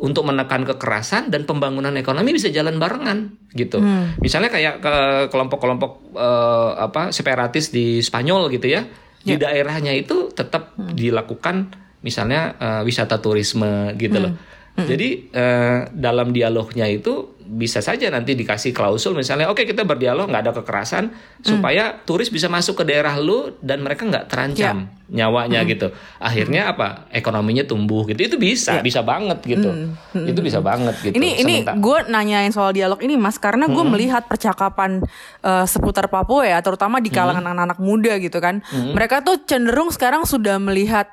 [0.00, 3.80] untuk menekan kekerasan dan pembangunan ekonomi bisa jalan barengan gitu.
[4.20, 4.94] Misalnya kayak ke
[5.32, 8.84] kelompok-kelompok eh, apa separatis di Spanyol gitu ya.
[9.20, 14.32] Di daerahnya itu tetap dilakukan misalnya eh, wisata turisme gitu loh.
[14.80, 20.42] Jadi eh, dalam dialognya itu bisa saja nanti dikasih klausul misalnya oke kita berdialog nggak
[20.46, 21.10] ada kekerasan
[21.42, 25.90] supaya turis bisa masuk ke daerah lu dan mereka nggak terancam nyawanya gitu.
[26.22, 27.10] Akhirnya apa?
[27.10, 28.22] Ekonominya tumbuh gitu.
[28.22, 29.66] Itu bisa, bisa banget gitu.
[30.14, 31.18] Itu bisa banget gitu.
[31.18, 35.02] Ini ini Sementara- gue nanyain soal dialog ini Mas karena gue melihat percakapan
[35.42, 38.62] eh, seputar Papua ya, terutama di kalangan anak-anak muda gitu kan.
[38.70, 41.10] Mereka tuh cenderung sekarang sudah melihat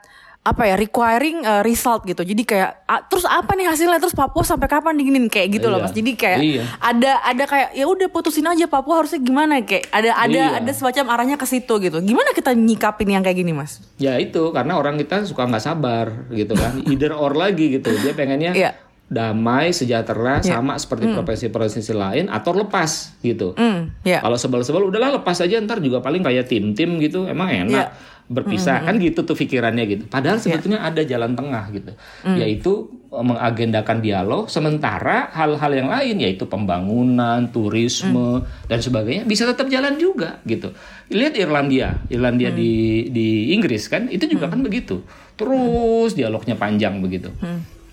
[0.48, 2.24] apa ya requiring eh, result gitu.
[2.24, 4.00] Jadi kayak "Ah, terus apa nih hasilnya?
[4.00, 5.86] Terus Papua sampai kapan diginin kayak gitu loh Iya.
[5.86, 5.94] Mas.
[5.94, 6.64] Jadi kayak Iya.
[6.80, 10.58] ada ada kayak ya udah putusin aja Papua harusnya gimana kayak ada ada Iya.
[10.58, 11.98] ada semacam arahnya ke situ gitu.
[12.00, 13.84] Gimana kita nyikapin yang kayak gini Mas?
[13.96, 16.80] Ya itu karena orang kita suka nggak sabar gitu kan.
[16.88, 17.92] Either or lagi gitu.
[17.98, 18.72] Dia pengennya Iya.
[19.08, 23.56] damai, sejahtera, sama seperti provinsi-provinsi lain atau lepas gitu.
[23.56, 24.20] Hmm, ya.
[24.20, 27.24] Kalau sebel-sebel udahlah lepas aja ntar juga paling kayak tim-tim gitu.
[27.24, 28.16] Emang enak Iya.
[28.28, 30.04] Berpisah kan gitu tuh pikirannya gitu.
[30.12, 31.92] Padahal sebetulnya ada jalan tengah gitu.
[32.28, 39.72] Yaitu eh, mengagendakan dialog sementara hal-hal yang lain yaitu pembangunan, turisme dan sebagainya bisa tetap
[39.72, 40.76] jalan juga gitu.
[41.08, 45.08] Lihat Irlandia, Irlandia di di Inggris kan itu juga kan begitu.
[45.40, 47.32] Terus dialognya panjang begitu.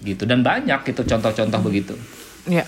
[0.02, 1.94] Gitu dan banyak itu contoh-contoh begitu.
[2.50, 2.66] Ya.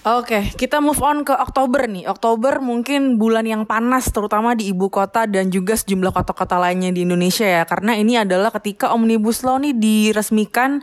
[0.00, 2.08] Oke, kita move on ke Oktober nih.
[2.08, 7.04] Oktober mungkin bulan yang panas terutama di ibu kota dan juga sejumlah kota-kota lainnya di
[7.04, 7.68] Indonesia ya.
[7.68, 10.80] Karena ini adalah ketika Omnibus Law nih diresmikan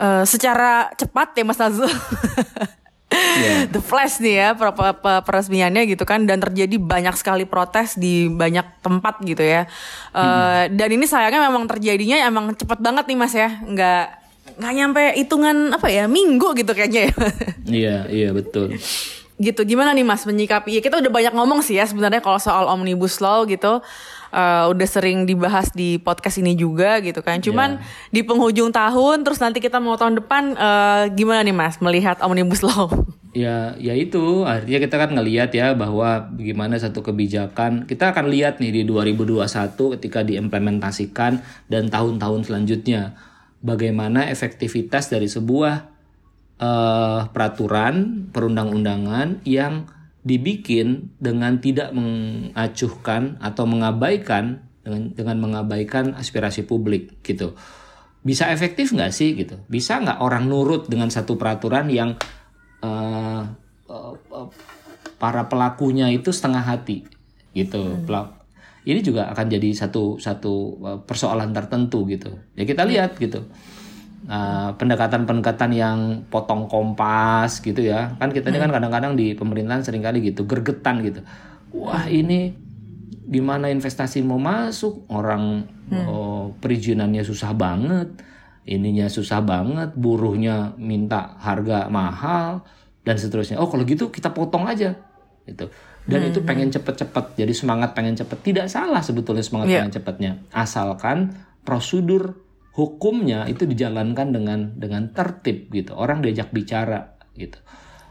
[0.00, 1.92] uh, secara cepat ya Mas Nazul.
[3.36, 3.68] yeah.
[3.72, 4.48] The Flash nih ya
[5.28, 9.68] peresmiannya gitu kan dan terjadi banyak sekali protes di banyak tempat gitu ya.
[10.16, 13.60] Uh, Dan ini sayangnya memang terjadinya emang cepat banget nih Mas ya.
[13.60, 14.23] Nggak
[14.58, 17.14] nggak nyampe hitungan apa ya minggu gitu kayaknya ya.
[17.84, 18.76] Iya iya betul.
[19.34, 20.78] Gitu gimana nih mas menyikapi?
[20.78, 23.82] Ya, kita udah banyak ngomong sih ya sebenarnya kalau soal omnibus law gitu.
[24.34, 27.38] Uh, udah sering dibahas di podcast ini juga gitu kan.
[27.38, 28.10] Cuman yeah.
[28.10, 32.62] di penghujung tahun terus nanti kita mau tahun depan uh, gimana nih Mas melihat omnibus
[32.62, 32.90] law?
[33.34, 38.62] Ya, ya itu artinya kita kan ngelihat ya bahwa bagaimana satu kebijakan kita akan lihat
[38.62, 39.42] nih di 2021
[39.98, 43.18] ketika diimplementasikan dan tahun-tahun selanjutnya
[43.64, 45.74] bagaimana efektivitas dari sebuah
[46.60, 49.88] uh, peraturan perundang-undangan yang
[50.20, 57.56] dibikin dengan tidak mengacuhkan atau mengabaikan dengan dengan mengabaikan aspirasi publik gitu.
[58.24, 59.60] Bisa efektif nggak sih gitu?
[59.68, 62.16] Bisa nggak orang nurut dengan satu peraturan yang
[62.84, 63.42] uh,
[63.88, 64.48] uh, uh,
[65.16, 67.04] para pelakunya itu setengah hati
[67.56, 67.80] gitu?
[67.80, 68.43] Hmm
[68.84, 70.54] ini juga akan jadi satu satu
[70.84, 72.36] uh, persoalan tertentu gitu.
[72.56, 73.48] Ya kita lihat gitu.
[74.24, 74.80] Pendekatan
[75.28, 75.98] pendekatan-pendekatan yang
[76.32, 78.16] potong kompas gitu ya.
[78.16, 78.76] Kan kita ini kan hmm.
[78.80, 81.20] kadang-kadang di pemerintahan sering kali gitu gergetan gitu.
[81.76, 82.56] Wah ini
[83.28, 85.04] gimana investasi mau masuk?
[85.12, 86.04] Orang hmm.
[86.08, 88.08] oh, perizinannya susah banget
[88.64, 92.64] ininya susah banget buruhnya minta harga mahal
[93.04, 93.60] dan seterusnya.
[93.60, 94.96] Oh kalau gitu kita potong aja
[95.44, 95.68] gitu
[96.04, 96.30] dan hmm.
[96.32, 99.80] itu pengen cepet-cepet jadi semangat pengen cepet tidak salah sebetulnya semangat yeah.
[99.84, 101.32] pengen cepetnya asalkan
[101.64, 102.44] prosedur
[102.76, 107.56] hukumnya itu dijalankan dengan dengan tertib gitu orang diajak bicara gitu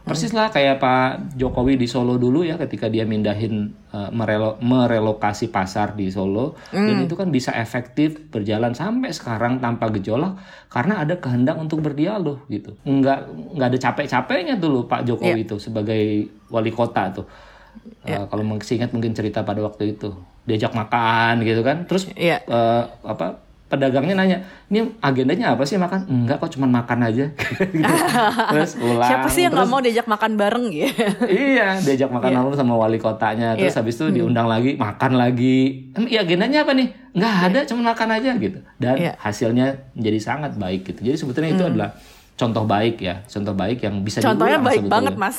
[0.04, 5.48] persis lah kayak Pak Jokowi di Solo dulu ya ketika dia mindahin uh, merelo merelokasi
[5.48, 6.76] pasar di Solo mm.
[6.76, 10.36] dan itu kan bisa efektif berjalan sampai sekarang tanpa gejolak
[10.68, 13.20] karena ada kehendak untuk berdialog gitu nggak
[13.56, 15.44] nggak ada capek-capeknya dulu Pak Jokowi yeah.
[15.48, 17.24] itu sebagai wali kota tuh
[18.04, 18.24] Yeah.
[18.24, 20.12] Uh, kalau masih ingat mungkin cerita pada waktu itu
[20.44, 22.44] diajak makan gitu kan, terus yeah.
[22.44, 22.52] Iya.
[22.52, 23.44] uh, apa
[23.74, 24.38] pedagangnya nanya,
[24.70, 26.06] ini agendanya apa sih makan?
[26.06, 27.26] Enggak kok cuma makan aja.
[27.74, 27.94] gitu.
[28.54, 29.08] terus pulang.
[29.10, 30.92] Siapa sih yang nggak mau diajak makan bareng gitu?
[31.32, 32.40] iya, diajak makan yeah.
[32.44, 33.58] lalu sama wali kotanya.
[33.58, 33.80] Terus yeah.
[33.82, 34.14] habis itu hmm.
[34.14, 35.90] diundang lagi, makan lagi.
[35.96, 36.88] Iya agendanya apa nih?
[37.16, 37.66] Nggak ada, yeah.
[37.66, 38.58] cuma makan aja gitu.
[38.78, 39.14] Dan yeah.
[39.18, 39.66] hasilnya
[39.98, 41.00] menjadi sangat baik gitu.
[41.02, 41.58] Jadi sebetulnya hmm.
[41.58, 41.90] itu adalah
[42.34, 44.94] contoh baik ya, contoh baik yang bisa Contohnya baik sebetulnya.
[44.94, 45.38] banget mas,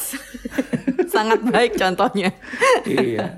[1.13, 2.29] sangat baik contohnya.
[2.87, 3.35] iya.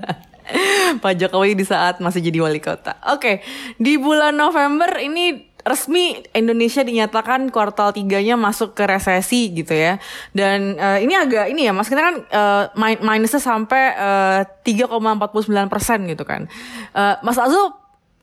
[1.02, 2.96] Pak Jokowi di saat masih jadi wali kota.
[3.12, 3.36] Oke, okay.
[3.76, 10.00] di bulan November ini resmi Indonesia dinyatakan kuartal tiganya masuk ke resesi gitu ya.
[10.32, 12.64] Dan uh, ini agak ini ya Mas kita kan uh,
[13.04, 16.48] minusnya sampai uh, 3,49 persen gitu kan.
[16.96, 17.76] Uh, Mas Azul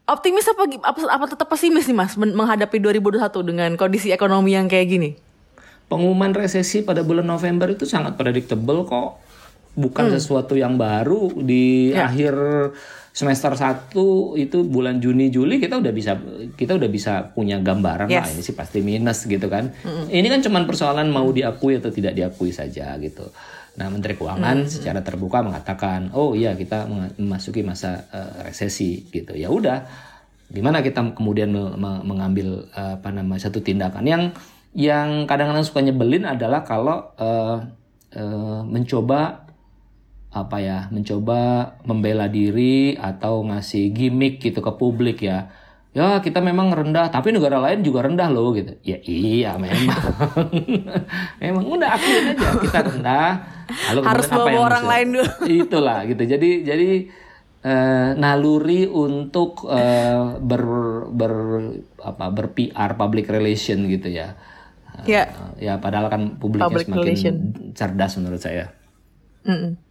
[0.05, 4.87] optimis apa, apa apa tetap pesimis nih Mas menghadapi 2021 dengan kondisi ekonomi yang kayak
[4.89, 5.11] gini?
[5.85, 9.21] pengumuman resesi pada bulan November itu sangat predictable kok.
[9.75, 10.15] Bukan hmm.
[10.15, 12.07] sesuatu yang baru di ya.
[12.07, 12.33] akhir
[13.11, 13.91] semester 1
[14.39, 16.15] itu bulan Juni Juli kita udah bisa
[16.55, 18.23] kita udah bisa punya gambaran yes.
[18.23, 19.75] lah ini sih pasti minus gitu kan.
[19.83, 20.07] Hmm.
[20.07, 23.27] Ini kan cuman persoalan mau diakui atau tidak diakui saja gitu.
[23.75, 24.71] Nah, Menteri Keuangan hmm.
[24.71, 26.87] secara terbuka mengatakan, "Oh iya, kita
[27.19, 29.35] memasuki masa uh, resesi." gitu.
[29.35, 29.83] Ya udah.
[30.47, 31.51] Gimana kita kemudian
[32.05, 34.23] mengambil uh, apa nama satu tindakan yang
[34.75, 37.63] yang kadang-kadang suka nyebelin adalah kalau uh,
[38.13, 39.47] uh, mencoba
[40.35, 45.47] apa ya mencoba membela diri atau ngasih gimmick gitu ke publik ya
[45.95, 48.75] ya kita memang rendah tapi negara lain juga rendah loh gitu.
[48.83, 49.95] Ya iya memang.
[51.41, 53.31] Memang udah akuin aja kita rendah.
[53.95, 55.31] Lalu harus bawa apa orang lain dulu.
[55.63, 56.23] Itulah gitu.
[56.27, 56.89] Jadi jadi
[57.63, 60.63] uh, naluri untuk uh, ber
[61.15, 61.33] ber
[62.03, 64.35] apa ber PR public relation gitu ya.
[65.07, 65.31] Ya.
[65.31, 67.35] Uh, ya padahal kan publiknya Public semakin relation.
[67.71, 68.75] cerdas menurut saya.
[69.47, 69.84] Mm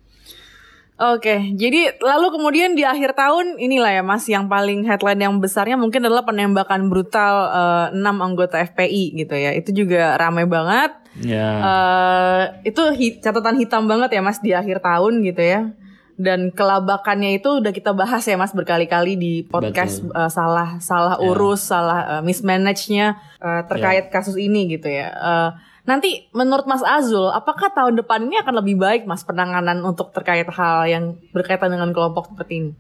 [0.95, 5.75] Oke, jadi lalu kemudian di akhir tahun inilah ya Mas yang paling headline yang besarnya
[5.75, 9.51] mungkin adalah penembakan brutal uh, eh, 6 anggota FPI gitu ya.
[9.59, 10.95] Itu juga ramai banget.
[11.19, 11.35] Ya.
[11.35, 11.55] Yeah.
[11.59, 15.75] Uh, itu hi catatan hitam banget ya Mas di akhir tahun gitu ya
[16.15, 21.27] dan kelabakannya itu udah kita bahas ya Mas berkali-kali di podcast uh, salah salah yeah.
[21.27, 24.13] urus, salah uh, mismanage-nya uh, terkait yeah.
[24.15, 25.11] kasus ini gitu ya.
[25.11, 25.51] Uh,
[25.85, 30.49] nanti menurut Mas Azul, apakah tahun depan ini akan lebih baik Mas penanganan untuk terkait
[30.49, 32.73] hal yang berkaitan dengan kelompok seperti ini?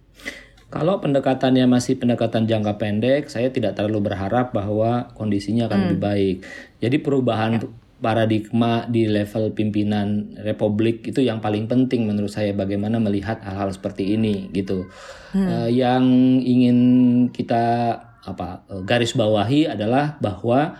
[0.72, 5.84] Kalau pendekatannya masih pendekatan jangka pendek, saya tidak terlalu berharap bahwa kondisinya akan hmm.
[5.86, 6.36] lebih baik.
[6.82, 7.68] Jadi perubahan ya
[8.04, 14.12] paradigma di level pimpinan republik itu yang paling penting menurut saya bagaimana melihat hal-hal seperti
[14.12, 14.84] ini gitu.
[15.32, 15.48] Hmm.
[15.48, 16.04] Uh, yang
[16.44, 16.78] ingin
[17.32, 20.76] kita apa garis bawahi adalah bahwa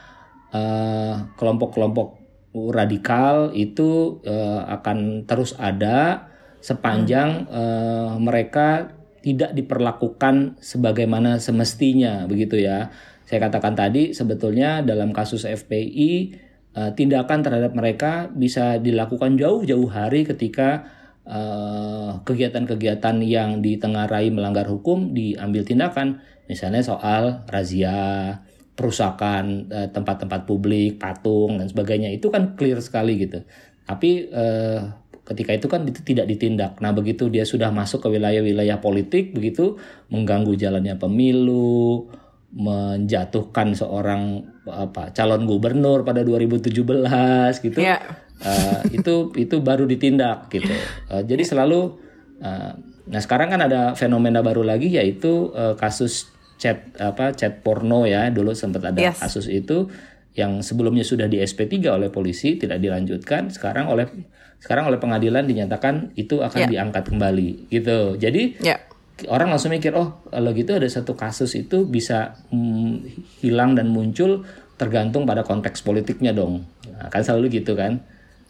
[1.35, 2.09] kelompok-kelompok
[2.55, 6.31] uh, radikal itu uh, akan terus ada
[6.63, 8.95] sepanjang uh, mereka
[9.25, 12.93] tidak diperlakukan sebagaimana semestinya begitu ya.
[13.25, 16.37] Saya katakan tadi sebetulnya dalam kasus FPI
[16.77, 20.85] uh, tindakan terhadap mereka bisa dilakukan jauh-jauh hari ketika
[21.25, 28.45] eh, kegiatan-kegiatan uh, yang ditengarai melanggar hukum diambil tindakan misalnya soal razia
[28.75, 32.11] perusakan uh, tempat-tempat publik patung dan sebagainya.
[32.11, 33.43] Itu kan clear sekali gitu.
[33.87, 34.81] Tapi uh,
[35.25, 36.79] ketika itu kan itu tidak ditindak.
[36.85, 39.81] Nah begitu dia sudah masuk ke wilayah-wilayah politik begitu
[40.13, 42.13] mengganggu jalannya pemilu
[42.55, 46.71] menjatuhkan seorang apa calon gubernur pada 2017
[47.67, 47.99] gitu yeah.
[48.47, 50.71] uh, itu itu baru ditindak gitu.
[51.11, 51.99] Uh, jadi selalu
[52.39, 52.73] uh,
[53.05, 58.31] nah sekarang kan ada fenomena baru lagi yaitu uh, kasus chat apa chat porno ya
[58.31, 59.21] dulu sempat ada yes.
[59.21, 59.91] kasus itu
[60.35, 64.11] yang sebelumnya sudah di SP3 oleh polisi tidak dilanjutkan sekarang oleh
[64.59, 66.71] sekarang oleh pengadilan dinyatakan itu akan yeah.
[66.71, 68.81] diangkat kembali gitu jadi yeah
[69.31, 73.07] orang langsung mikir oh kalau gitu ada satu kasus itu bisa hmm,
[73.39, 74.43] hilang dan muncul
[74.75, 78.03] tergantung pada konteks politiknya dong nah, kan selalu gitu kan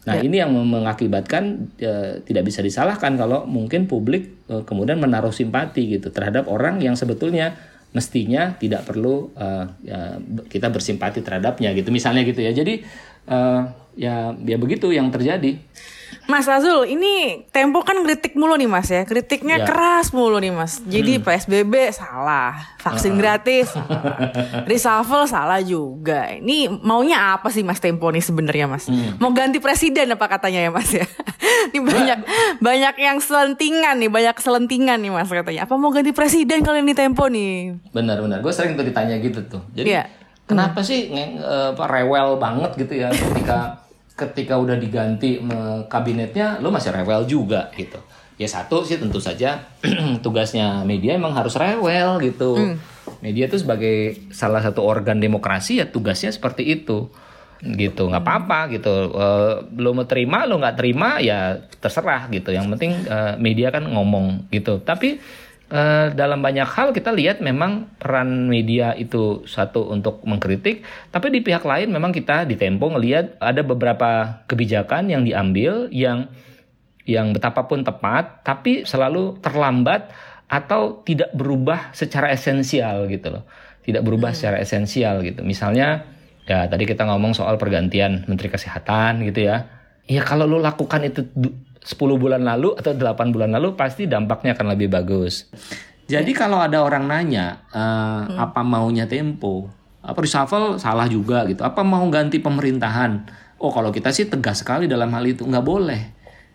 [0.05, 0.25] nah ya.
[0.25, 6.09] ini yang mengakibatkan e, tidak bisa disalahkan kalau mungkin publik e, kemudian menaruh simpati gitu
[6.13, 7.57] terhadap orang yang sebetulnya
[7.95, 9.47] mestinya tidak perlu e,
[9.87, 10.19] ya,
[10.51, 12.83] kita bersimpati terhadapnya gitu misalnya gitu ya jadi
[13.23, 13.37] e,
[13.95, 15.55] ya ya begitu yang terjadi
[16.25, 19.05] Mas Azul, ini Tempo kan kritik mulu nih Mas ya.
[19.05, 19.65] Kritiknya ya.
[19.69, 20.81] keras mulu nih Mas.
[20.81, 21.23] Jadi hmm.
[21.25, 23.17] PSBB salah, vaksin uh.
[23.21, 23.69] gratis,
[24.69, 26.33] reshuffle salah juga.
[26.33, 28.89] Ini maunya apa sih Mas Tempo nih sebenarnya Mas?
[28.89, 29.21] Hmm.
[29.21, 31.05] Mau ganti presiden apa katanya ya Mas ya?
[31.73, 32.19] ini banyak
[32.59, 35.65] banyak yang selentingan nih, banyak selentingan nih Mas katanya.
[35.65, 37.77] Apa mau ganti presiden kalau ini Tempo nih?
[37.93, 38.39] Benar benar.
[38.41, 39.61] Gue sering tuh ditanya gitu tuh.
[39.73, 40.09] Jadi ya.
[40.49, 40.87] kenapa hmm.
[40.87, 43.85] sih nge, uh, rewel banget gitu ya ketika
[44.15, 45.43] ketika udah diganti
[45.91, 47.99] kabinetnya lo masih rewel juga gitu
[48.35, 49.63] ya satu sih tentu saja
[50.25, 52.75] tugasnya media emang harus rewel gitu mm.
[53.23, 57.07] media itu sebagai salah satu organ demokrasi ya tugasnya seperti itu
[57.73, 62.69] gitu nggak apa-apa gitu uh, lo mau terima lo nggak terima ya terserah gitu yang
[62.69, 65.17] penting uh, media kan ngomong gitu tapi
[65.65, 71.41] Uh, dalam banyak hal kita lihat memang peran media itu satu untuk mengkritik, tapi di
[71.41, 76.29] pihak lain memang kita di Tempo ngelihat ada beberapa kebijakan yang diambil yang
[77.09, 80.13] yang betapapun tepat, tapi selalu terlambat
[80.45, 83.43] atau tidak berubah secara esensial gitu loh,
[83.81, 84.37] tidak berubah hmm.
[84.37, 85.41] secara esensial gitu.
[85.41, 86.05] Misalnya
[86.45, 89.65] ya tadi kita ngomong soal pergantian Menteri Kesehatan gitu ya,
[90.05, 91.25] ya kalau lo lakukan itu
[91.85, 95.45] 10 bulan lalu atau 8 bulan lalu pasti dampaknya akan lebih bagus.
[96.05, 96.45] Jadi ya.
[96.45, 98.37] kalau ada orang nanya uh, hmm.
[98.37, 99.69] apa maunya Tempo,
[100.01, 101.65] apa reshuffle salah juga gitu.
[101.65, 103.25] Apa mau ganti pemerintahan?
[103.57, 106.01] Oh kalau kita sih tegas sekali dalam hal itu nggak boleh,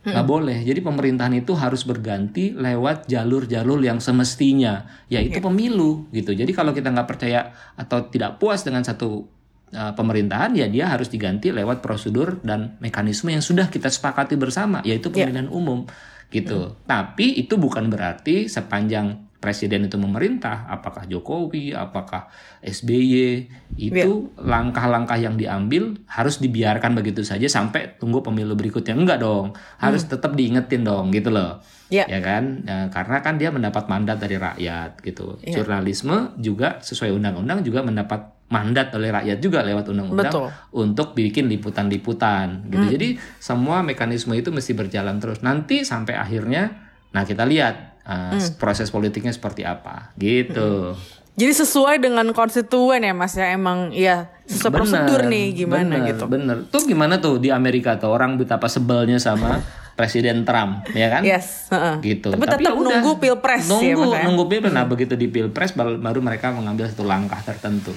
[0.07, 0.11] hmm.
[0.15, 0.35] nggak hmm.
[0.35, 0.59] boleh.
[0.63, 5.45] Jadi pemerintahan itu harus berganti lewat jalur-jalur yang semestinya, yaitu ya.
[5.47, 6.31] pemilu gitu.
[6.31, 9.40] Jadi kalau kita nggak percaya atau tidak puas dengan satu
[9.75, 14.83] uh, pemerintahan ya dia harus diganti lewat prosedur dan mekanisme yang sudah kita sepakati bersama
[14.83, 15.27] yaitu ya.
[15.27, 15.59] pemilihan yeah.
[15.59, 15.87] umum
[16.31, 16.71] gitu.
[16.71, 16.75] Hmm.
[16.87, 22.29] Tapi itu bukan berarti sepanjang presiden itu memerintah, apakah Jokowi, apakah
[22.61, 23.49] SBY,
[23.81, 24.37] itu ya.
[24.37, 25.27] langkah-langkah yeah.
[25.33, 28.93] yang diambil harus dibiarkan begitu saja sampai tunggu pemilu berikutnya.
[28.93, 30.11] Enggak dong, harus hmm.
[30.13, 31.65] tetap diingetin dong gitu loh.
[31.89, 32.07] Yeah.
[32.07, 32.63] Ya kan?
[32.69, 35.41] Ya, karena kan dia mendapat mandat dari rakyat gitu.
[35.43, 35.65] Yeah.
[35.65, 42.67] Jurnalisme juga sesuai undang-undang juga mendapat mandat oleh rakyat juga lewat undang-undang untuk bikin liputan-liputan
[42.67, 42.85] gitu.
[42.85, 42.93] Hmm.
[42.93, 45.41] Jadi semua mekanisme itu mesti berjalan terus.
[45.41, 48.59] Nanti sampai akhirnya nah kita lihat uh, hmm.
[48.59, 50.99] proses politiknya seperti apa gitu.
[50.99, 51.19] Hmm.
[51.39, 56.09] Jadi sesuai dengan konstituen ya Mas ya emang ya sesuai bener, prosedur nih gimana bener,
[56.11, 56.25] gitu.
[56.27, 56.57] Bener.
[56.69, 59.57] Tuh gimana tuh di Amerika tuh orang betapa sebelnya sama
[60.01, 61.21] Presiden Trump, ya kan?
[61.21, 61.69] Yes.
[61.69, 62.01] Uh-uh.
[62.01, 62.33] Gitu.
[62.33, 63.69] Tapi, Tapi tetap ya nunggu pilpres.
[63.69, 64.73] Nunggu, ya, nunggu pilpres.
[64.73, 67.93] Nah begitu di pilpres baru, baru mereka mengambil satu langkah tertentu.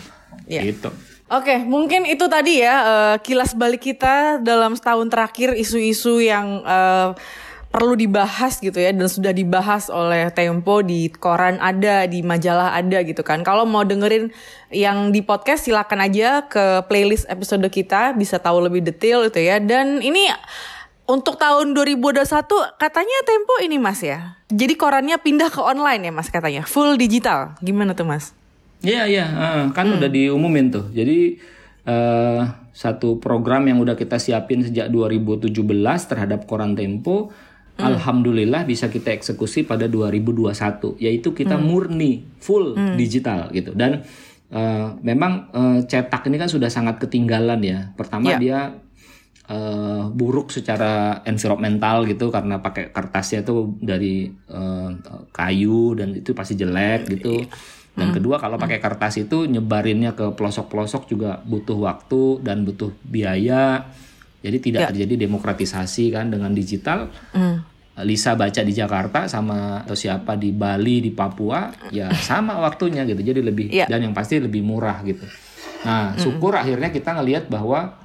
[0.48, 0.70] Yeah.
[0.70, 0.90] Gitu.
[1.34, 6.62] Oke, okay, mungkin itu tadi ya uh, kilas balik kita dalam setahun terakhir isu-isu yang
[6.62, 7.16] uh,
[7.74, 13.02] perlu dibahas gitu ya dan sudah dibahas oleh Tempo di koran ada di majalah ada
[13.02, 13.42] gitu kan.
[13.42, 14.30] Kalau mau dengerin
[14.70, 19.58] yang di podcast silakan aja ke playlist episode kita bisa tahu lebih detail itu ya.
[19.58, 20.30] Dan ini
[21.10, 22.30] untuk tahun 2021
[22.78, 24.38] katanya Tempo ini Mas ya.
[24.54, 27.58] Jadi korannya pindah ke online ya Mas katanya, full digital.
[27.58, 28.38] Gimana tuh Mas?
[28.84, 29.98] Iya iya, uh, kan hmm.
[29.98, 30.92] udah diumumin tuh.
[30.92, 31.40] Jadi
[31.88, 32.44] uh,
[32.76, 35.50] satu program yang udah kita siapin sejak 2017
[36.10, 37.32] terhadap koran Tempo
[37.74, 37.90] Hmm.
[37.90, 41.66] Alhamdulillah bisa kita eksekusi pada 2021 yaitu kita hmm.
[41.66, 42.94] murni full hmm.
[42.94, 44.06] digital gitu dan
[44.54, 48.38] uh, memang uh, cetak ini kan sudah sangat ketinggalan ya pertama yeah.
[48.38, 48.60] dia
[49.50, 54.94] uh, buruk secara environmental gitu karena pakai kertasnya itu dari uh,
[55.34, 57.42] kayu dan itu pasti jelek gitu
[57.94, 58.16] dan hmm.
[58.18, 63.86] kedua kalau pakai kertas itu nyebarinnya ke pelosok-pelosok juga butuh waktu dan butuh biaya
[64.44, 64.88] jadi tidak ya.
[64.92, 67.08] terjadi demokratisasi kan dengan digital.
[67.32, 67.72] Mm.
[68.04, 73.24] Lisa baca di Jakarta sama atau siapa di Bali di Papua ya sama waktunya gitu.
[73.24, 73.88] Jadi lebih ya.
[73.88, 75.24] dan yang pasti lebih murah gitu.
[75.88, 76.62] Nah, syukur mm.
[76.62, 78.03] akhirnya kita ngelihat bahwa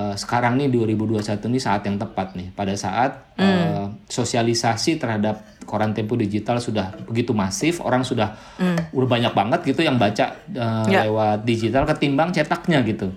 [0.00, 3.44] uh, sekarang nih 2021 ini saat yang tepat nih pada saat mm.
[3.44, 8.96] uh, sosialisasi terhadap koran Tempo digital sudah begitu masif, orang sudah mm.
[8.96, 11.06] udah banyak banget gitu yang baca uh, ya.
[11.06, 13.12] lewat digital ketimbang cetaknya gitu.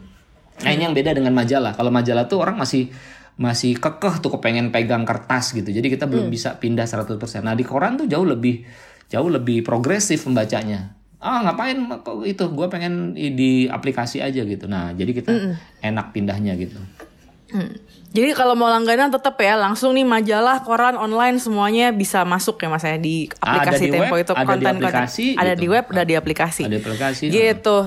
[0.61, 1.73] Nah ini yang beda dengan majalah.
[1.73, 2.91] Kalau majalah tuh orang masih
[3.33, 5.73] masih kekeh tuh kepengen pegang kertas gitu.
[5.73, 6.35] Jadi kita belum hmm.
[6.35, 7.17] bisa pindah 100%.
[7.41, 8.61] Nah di koran tuh jauh lebih
[9.09, 10.93] jauh lebih progresif membacanya.
[11.23, 11.79] Ah ngapain
[12.27, 12.45] itu?
[12.51, 14.67] Gue pengen di aplikasi aja gitu.
[14.67, 15.55] Nah jadi kita hmm.
[15.79, 16.75] enak pindahnya gitu.
[17.55, 17.79] Hmm.
[18.13, 22.69] Jadi kalau mau langganan tetap ya langsung nih majalah, koran, online semuanya bisa masuk ya
[22.69, 25.61] mas ya di aplikasi di Tempo web, itu konten konten ada gitu.
[25.65, 26.63] di web, ada di aplikasi.
[26.69, 27.25] Ada aplikasi.
[27.33, 27.77] Gitu.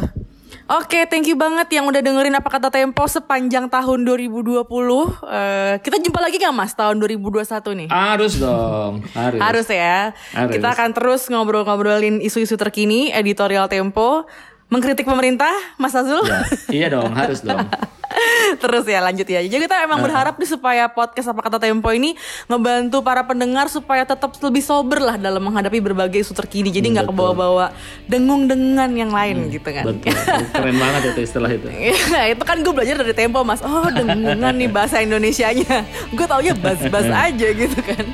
[0.67, 4.67] Oke, okay, thank you banget yang udah dengerin apa kata Tempo sepanjang tahun 2020.
[4.67, 7.89] Uh, eh, kita jumpa lagi gak Mas tahun 2021 nih?
[7.95, 9.39] Harus dong, harus.
[9.39, 10.11] harus ya.
[10.35, 10.59] Harus.
[10.59, 14.27] Kita akan terus ngobrol-ngobrolin isu-isu terkini editorial Tempo
[14.67, 16.27] mengkritik pemerintah, Mas Azul?
[16.27, 16.43] Ya,
[16.75, 17.63] iya dong, harus dong.
[18.63, 19.41] Terus ya lanjut ya.
[19.43, 20.05] Jadi kita emang uh.
[20.05, 22.15] berharap nih supaya podcast apa kata Tempo ini
[22.47, 26.71] ngebantu para pendengar supaya tetap lebih sober lah dalam menghadapi berbagai isu terkini.
[26.71, 27.67] Jadi nggak hmm, kebawa-bawa
[28.07, 29.85] dengung-dengan yang lain hmm, gitu kan.
[29.87, 30.15] Betul.
[30.55, 31.69] Keren banget itu istilah itu.
[31.87, 33.63] Iya, itu kan gue belajar dari Tempo mas.
[33.63, 35.87] Oh dengungan nih bahasa Indonesianya.
[36.17, 38.05] gue taunya bas-bas aja gitu kan.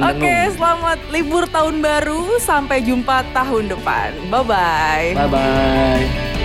[0.00, 2.38] Oke, okay, selamat libur tahun baru.
[2.40, 4.10] Sampai jumpa tahun depan.
[4.30, 5.08] Bye bye.
[5.16, 6.41] Bye bye.